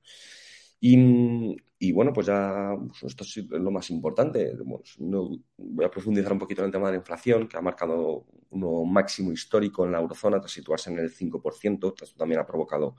Y, 0.79 1.91
bueno, 1.91 2.13
pues 2.13 2.27
ya 2.27 2.75
pues 2.87 3.03
esto 3.03 3.23
es 3.23 3.37
lo 3.49 3.71
más 3.71 3.89
importante. 3.89 4.53
no, 4.99 5.29
voy 5.57 5.85
a 5.85 5.89
profundizar 5.91 6.31
un 6.31 6.39
poquito 6.39 6.61
en 6.61 6.67
el 6.67 6.71
tema 6.71 6.87
de 6.87 6.93
la 6.93 6.99
inflación, 6.99 7.47
que 7.47 7.57
ha 7.57 7.61
marcado 7.61 8.25
un 8.49 8.93
máximo 8.93 9.31
histórico 9.31 9.85
en 9.85 9.91
la 9.91 9.99
eurozona 9.99 10.39
tras 10.39 10.51
situarse 10.51 10.91
en 10.91 10.99
el 10.99 11.11
5%. 11.11 11.93
Esto 12.01 12.17
también 12.17 12.41
ha 12.41 12.45
provocado 12.45 12.95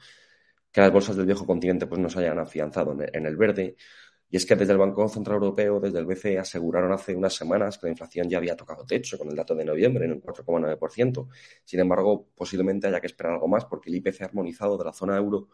que 0.73 0.81
las 0.81 0.93
bolsas 0.93 1.17
del 1.17 1.27
viejo 1.27 1.47
continente 1.47 1.87
pues, 1.87 2.01
no 2.01 2.11
se 2.11 2.21
hayan 2.21 2.39
afianzado 2.39 2.97
en 3.01 3.27
el 3.27 3.37
verde. 3.37 3.77
Y 4.31 4.37
es 4.37 4.45
que 4.45 4.57
desde 4.57 4.73
el 4.73 4.79
Banco 4.79 5.09
Central 5.09 5.37
Europeo, 5.37 5.81
desde 5.81 5.99
el 5.99 6.07
BCE, 6.07 6.39
aseguraron 6.39 6.93
hace 6.93 7.17
unas 7.17 7.35
semanas 7.35 7.79
que 7.79 7.87
la 7.87 7.93
inflación 7.93 8.29
ya 8.29 8.39
había 8.39 8.57
tocado 8.57 8.85
techo 8.85 9.17
con 9.19 9.29
el 9.29 9.37
dato 9.37 9.55
de 9.55 9.65
noviembre 9.65 10.05
en 10.05 10.13
un 10.13 10.21
4,9%. 10.21 11.29
Sin 11.65 11.81
embargo, 11.81 12.29
posiblemente 12.35 12.87
haya 12.87 13.01
que 13.01 13.07
esperar 13.07 13.35
algo 13.35 13.49
más 13.49 13.65
porque 13.65 13.89
el 13.91 13.97
IPC 13.97 14.23
armonizado 14.23 14.77
de 14.77 14.85
la 14.85 14.93
zona 14.93 15.17
euro, 15.17 15.49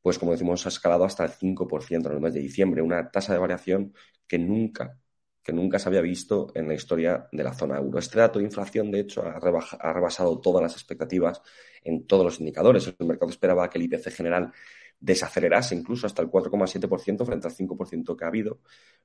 pues 0.00 0.18
como 0.18 0.32
decimos, 0.32 0.64
ha 0.66 0.68
escalado 0.68 1.04
hasta 1.04 1.24
el 1.24 1.32
5% 1.32 2.06
en 2.06 2.12
el 2.12 2.20
mes 2.20 2.34
de 2.34 2.40
diciembre, 2.40 2.82
una 2.82 3.10
tasa 3.10 3.32
de 3.32 3.40
variación 3.40 3.92
que 4.26 4.38
nunca 4.38 5.00
que 5.46 5.52
nunca 5.52 5.78
se 5.78 5.88
había 5.88 6.00
visto 6.00 6.50
en 6.56 6.66
la 6.66 6.74
historia 6.74 7.28
de 7.30 7.44
la 7.44 7.54
zona 7.54 7.76
euro. 7.78 8.00
Este 8.00 8.18
dato 8.18 8.40
de 8.40 8.46
inflación, 8.46 8.90
de 8.90 8.98
hecho, 8.98 9.22
ha, 9.22 9.36
ha 9.36 9.92
rebasado 9.92 10.40
todas 10.40 10.60
las 10.60 10.72
expectativas 10.72 11.40
en 11.84 12.04
todos 12.04 12.24
los 12.24 12.40
indicadores. 12.40 12.92
El 12.98 13.06
mercado 13.06 13.30
esperaba 13.30 13.70
que 13.70 13.78
el 13.78 13.84
IPC 13.84 14.10
general 14.10 14.52
desacelerarse 14.98 15.74
incluso 15.74 16.06
hasta 16.06 16.22
el 16.22 16.28
4,7% 16.28 17.24
frente 17.24 17.46
al 17.46 17.54
5% 17.54 18.16
que 18.16 18.24
ha 18.24 18.28
habido, 18.28 18.60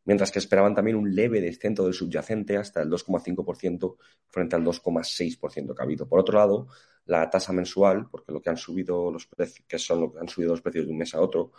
mientras 0.06 0.32
que 0.32 0.40
esperaban 0.40 0.74
también 0.74 0.98
un 0.98 1.14
leve 1.14 1.42
descenso 1.42 1.84
del 1.84 1.94
subyacente 1.94 2.58
hasta 2.58 2.82
el 2.82 2.90
2,5% 2.90 3.98
frente 4.30 4.56
al 4.56 4.64
2,6% 4.64 5.76
que 5.76 5.82
ha 5.82 5.86
habido. 5.86 6.08
Por 6.08 6.20
otro 6.20 6.38
lado, 6.38 6.68
la 7.06 7.30
tasa 7.30 7.52
mensual, 7.52 8.08
porque 8.10 8.32
lo 8.32 8.42
que 8.42 8.50
han 8.50 8.58
subido 8.58 9.12
los 9.12 9.28
precios, 9.28 9.66
que 9.68 9.78
son 9.78 10.02
lo 10.02 10.14
que 10.14 10.20
han 10.20 10.30
subido 10.30 10.52
los 10.52 10.62
precios 10.62 10.86
de 10.86 10.92
un 10.92 10.98
mes 10.98 11.14
a 11.14 11.22
otro, 11.22 11.52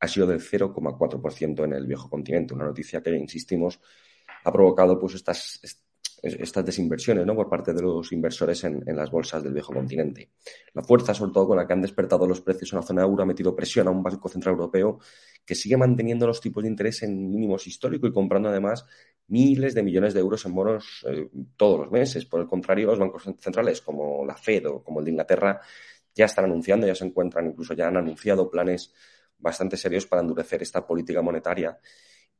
ha 0.00 0.08
sido 0.08 0.26
del 0.26 0.40
0,4% 0.40 1.64
en 1.64 1.72
el 1.72 1.86
viejo 1.86 2.10
continente, 2.10 2.54
una 2.54 2.64
noticia 2.64 3.02
que, 3.02 3.10
insistimos, 3.16 3.80
ha 4.44 4.52
provocado 4.52 4.98
pues 4.98 5.14
estas, 5.14 5.60
estas 6.22 6.64
desinversiones 6.64 7.26
¿no? 7.26 7.34
por 7.34 7.48
parte 7.48 7.72
de 7.72 7.82
los 7.82 8.10
inversores 8.12 8.64
en, 8.64 8.82
las 8.86 9.10
bolsas 9.10 9.42
del 9.42 9.52
viejo 9.52 9.72
continente. 9.72 10.30
La 10.74 10.82
fuerza, 10.82 11.14
sobre 11.14 11.32
todo 11.32 11.48
con 11.48 11.56
la 11.56 11.66
que 11.66 11.72
han 11.72 11.82
despertado 11.82 12.26
los 12.26 12.40
precios 12.40 12.72
en 12.72 12.78
la 12.78 12.82
zona 12.82 13.02
euro, 13.02 13.22
ha 13.22 13.26
metido 13.26 13.54
presión 13.54 13.88
a 13.88 13.90
un 13.90 14.02
Banco 14.02 14.28
Central 14.28 14.54
Europeo 14.54 14.98
que 15.44 15.54
sigue 15.54 15.76
manteniendo 15.76 16.26
los 16.26 16.40
tipos 16.40 16.62
de 16.62 16.70
interés 16.70 17.02
en 17.02 17.30
mínimos 17.30 17.66
históricos 17.66 18.10
y 18.10 18.12
comprando 18.12 18.48
además 18.48 18.86
miles 19.28 19.74
de 19.74 19.82
millones 19.82 20.14
de 20.14 20.20
euros 20.20 20.44
en 20.46 20.54
bonos 20.54 21.04
eh, 21.08 21.28
todos 21.56 21.80
los 21.80 21.90
meses. 21.90 22.24
Por 22.26 22.40
el 22.40 22.46
contrario, 22.46 22.88
los 22.88 22.98
bancos 22.98 23.24
centrales 23.38 23.80
como 23.80 24.24
la 24.24 24.34
Fed 24.34 24.66
o 24.68 24.82
como 24.82 25.00
el 25.00 25.04
de 25.04 25.10
Inglaterra 25.12 25.60
ya 26.14 26.24
están 26.24 26.46
anunciando, 26.46 26.86
ya 26.86 26.94
se 26.94 27.04
encuentran, 27.04 27.46
incluso 27.46 27.74
ya 27.74 27.88
han 27.88 27.96
anunciado 27.96 28.50
planes 28.50 28.92
bastante 29.38 29.76
serios 29.76 30.06
para 30.06 30.22
endurecer 30.22 30.62
esta 30.62 30.86
política 30.86 31.20
monetaria 31.20 31.78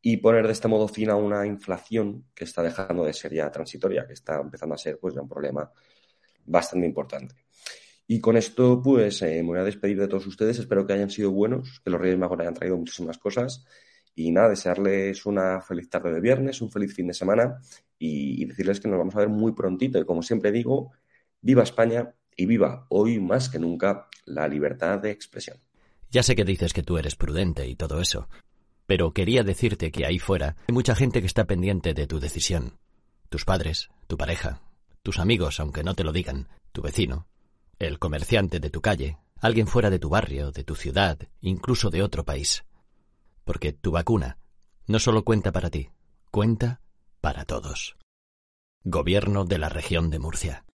y 0.08 0.18
poner 0.18 0.46
de 0.46 0.52
este 0.52 0.68
modo 0.68 0.86
fin 0.86 1.10
a 1.10 1.16
una 1.16 1.44
inflación 1.48 2.26
que 2.32 2.44
está 2.44 2.62
dejando 2.62 3.04
de 3.04 3.12
ser 3.12 3.34
ya 3.34 3.50
transitoria, 3.50 4.06
que 4.06 4.12
está 4.12 4.40
empezando 4.40 4.76
a 4.76 4.78
ser 4.78 5.00
pues 5.00 5.16
ya 5.16 5.20
un 5.20 5.28
problema 5.28 5.68
bastante 6.44 6.86
importante. 6.86 7.34
Y 8.06 8.20
con 8.20 8.36
esto, 8.36 8.80
pues, 8.80 9.20
eh, 9.22 9.42
me 9.42 9.48
voy 9.48 9.58
a 9.58 9.64
despedir 9.64 9.98
de 9.98 10.06
todos 10.06 10.24
ustedes. 10.28 10.60
Espero 10.60 10.86
que 10.86 10.92
hayan 10.92 11.10
sido 11.10 11.32
buenos, 11.32 11.80
que 11.80 11.90
los 11.90 12.00
Reyes 12.00 12.16
Magos 12.20 12.38
hayan 12.38 12.54
traído 12.54 12.76
muchísimas 12.76 13.18
cosas. 13.18 13.64
Y 14.14 14.30
nada, 14.30 14.50
desearles 14.50 15.26
una 15.26 15.60
feliz 15.60 15.90
tarde 15.90 16.14
de 16.14 16.20
viernes, 16.20 16.60
un 16.60 16.70
feliz 16.70 16.94
fin 16.94 17.08
de 17.08 17.12
semana 17.12 17.58
y, 17.98 18.40
y 18.40 18.44
decirles 18.44 18.78
que 18.78 18.86
nos 18.86 18.98
vamos 18.98 19.16
a 19.16 19.18
ver 19.18 19.28
muy 19.28 19.54
prontito. 19.54 19.98
Y 19.98 20.04
como 20.04 20.22
siempre 20.22 20.52
digo, 20.52 20.92
viva 21.40 21.64
España 21.64 22.14
y 22.36 22.46
viva 22.46 22.86
hoy 22.90 23.18
más 23.18 23.48
que 23.48 23.58
nunca 23.58 24.06
la 24.24 24.46
libertad 24.46 25.00
de 25.00 25.10
expresión. 25.10 25.58
Ya 26.12 26.22
sé 26.22 26.36
que 26.36 26.44
dices 26.44 26.72
que 26.72 26.84
tú 26.84 26.96
eres 26.96 27.16
prudente 27.16 27.66
y 27.66 27.74
todo 27.74 28.00
eso, 28.00 28.28
pero 28.86 29.12
quería 29.12 29.42
decirte 29.42 29.90
que 29.90 30.06
ahí 30.06 30.18
fuera 30.18 30.56
hay 30.68 30.72
mucha 30.74 30.94
gente 30.94 31.20
que 31.20 31.26
está 31.26 31.44
pendiente 31.44 31.94
de 31.94 32.06
tu 32.06 32.20
decisión. 32.20 32.78
Tus 33.28 33.44
padres, 33.44 33.88
tu 34.06 34.16
pareja, 34.16 34.62
tus 35.02 35.18
amigos, 35.18 35.60
aunque 35.60 35.82
no 35.82 35.94
te 35.94 36.04
lo 36.04 36.12
digan, 36.12 36.48
tu 36.72 36.82
vecino, 36.82 37.26
el 37.78 37.98
comerciante 37.98 38.60
de 38.60 38.70
tu 38.70 38.80
calle, 38.80 39.18
alguien 39.40 39.66
fuera 39.66 39.90
de 39.90 39.98
tu 39.98 40.08
barrio, 40.08 40.52
de 40.52 40.64
tu 40.64 40.74
ciudad, 40.74 41.18
incluso 41.40 41.90
de 41.90 42.02
otro 42.02 42.24
país. 42.24 42.64
Porque 43.44 43.72
tu 43.72 43.90
vacuna 43.90 44.38
no 44.86 44.98
solo 44.98 45.24
cuenta 45.24 45.52
para 45.52 45.70
ti, 45.70 45.90
cuenta 46.30 46.80
para 47.20 47.44
todos. 47.44 47.96
Gobierno 48.84 49.44
de 49.44 49.58
la 49.58 49.68
región 49.68 50.10
de 50.10 50.18
Murcia. 50.20 50.64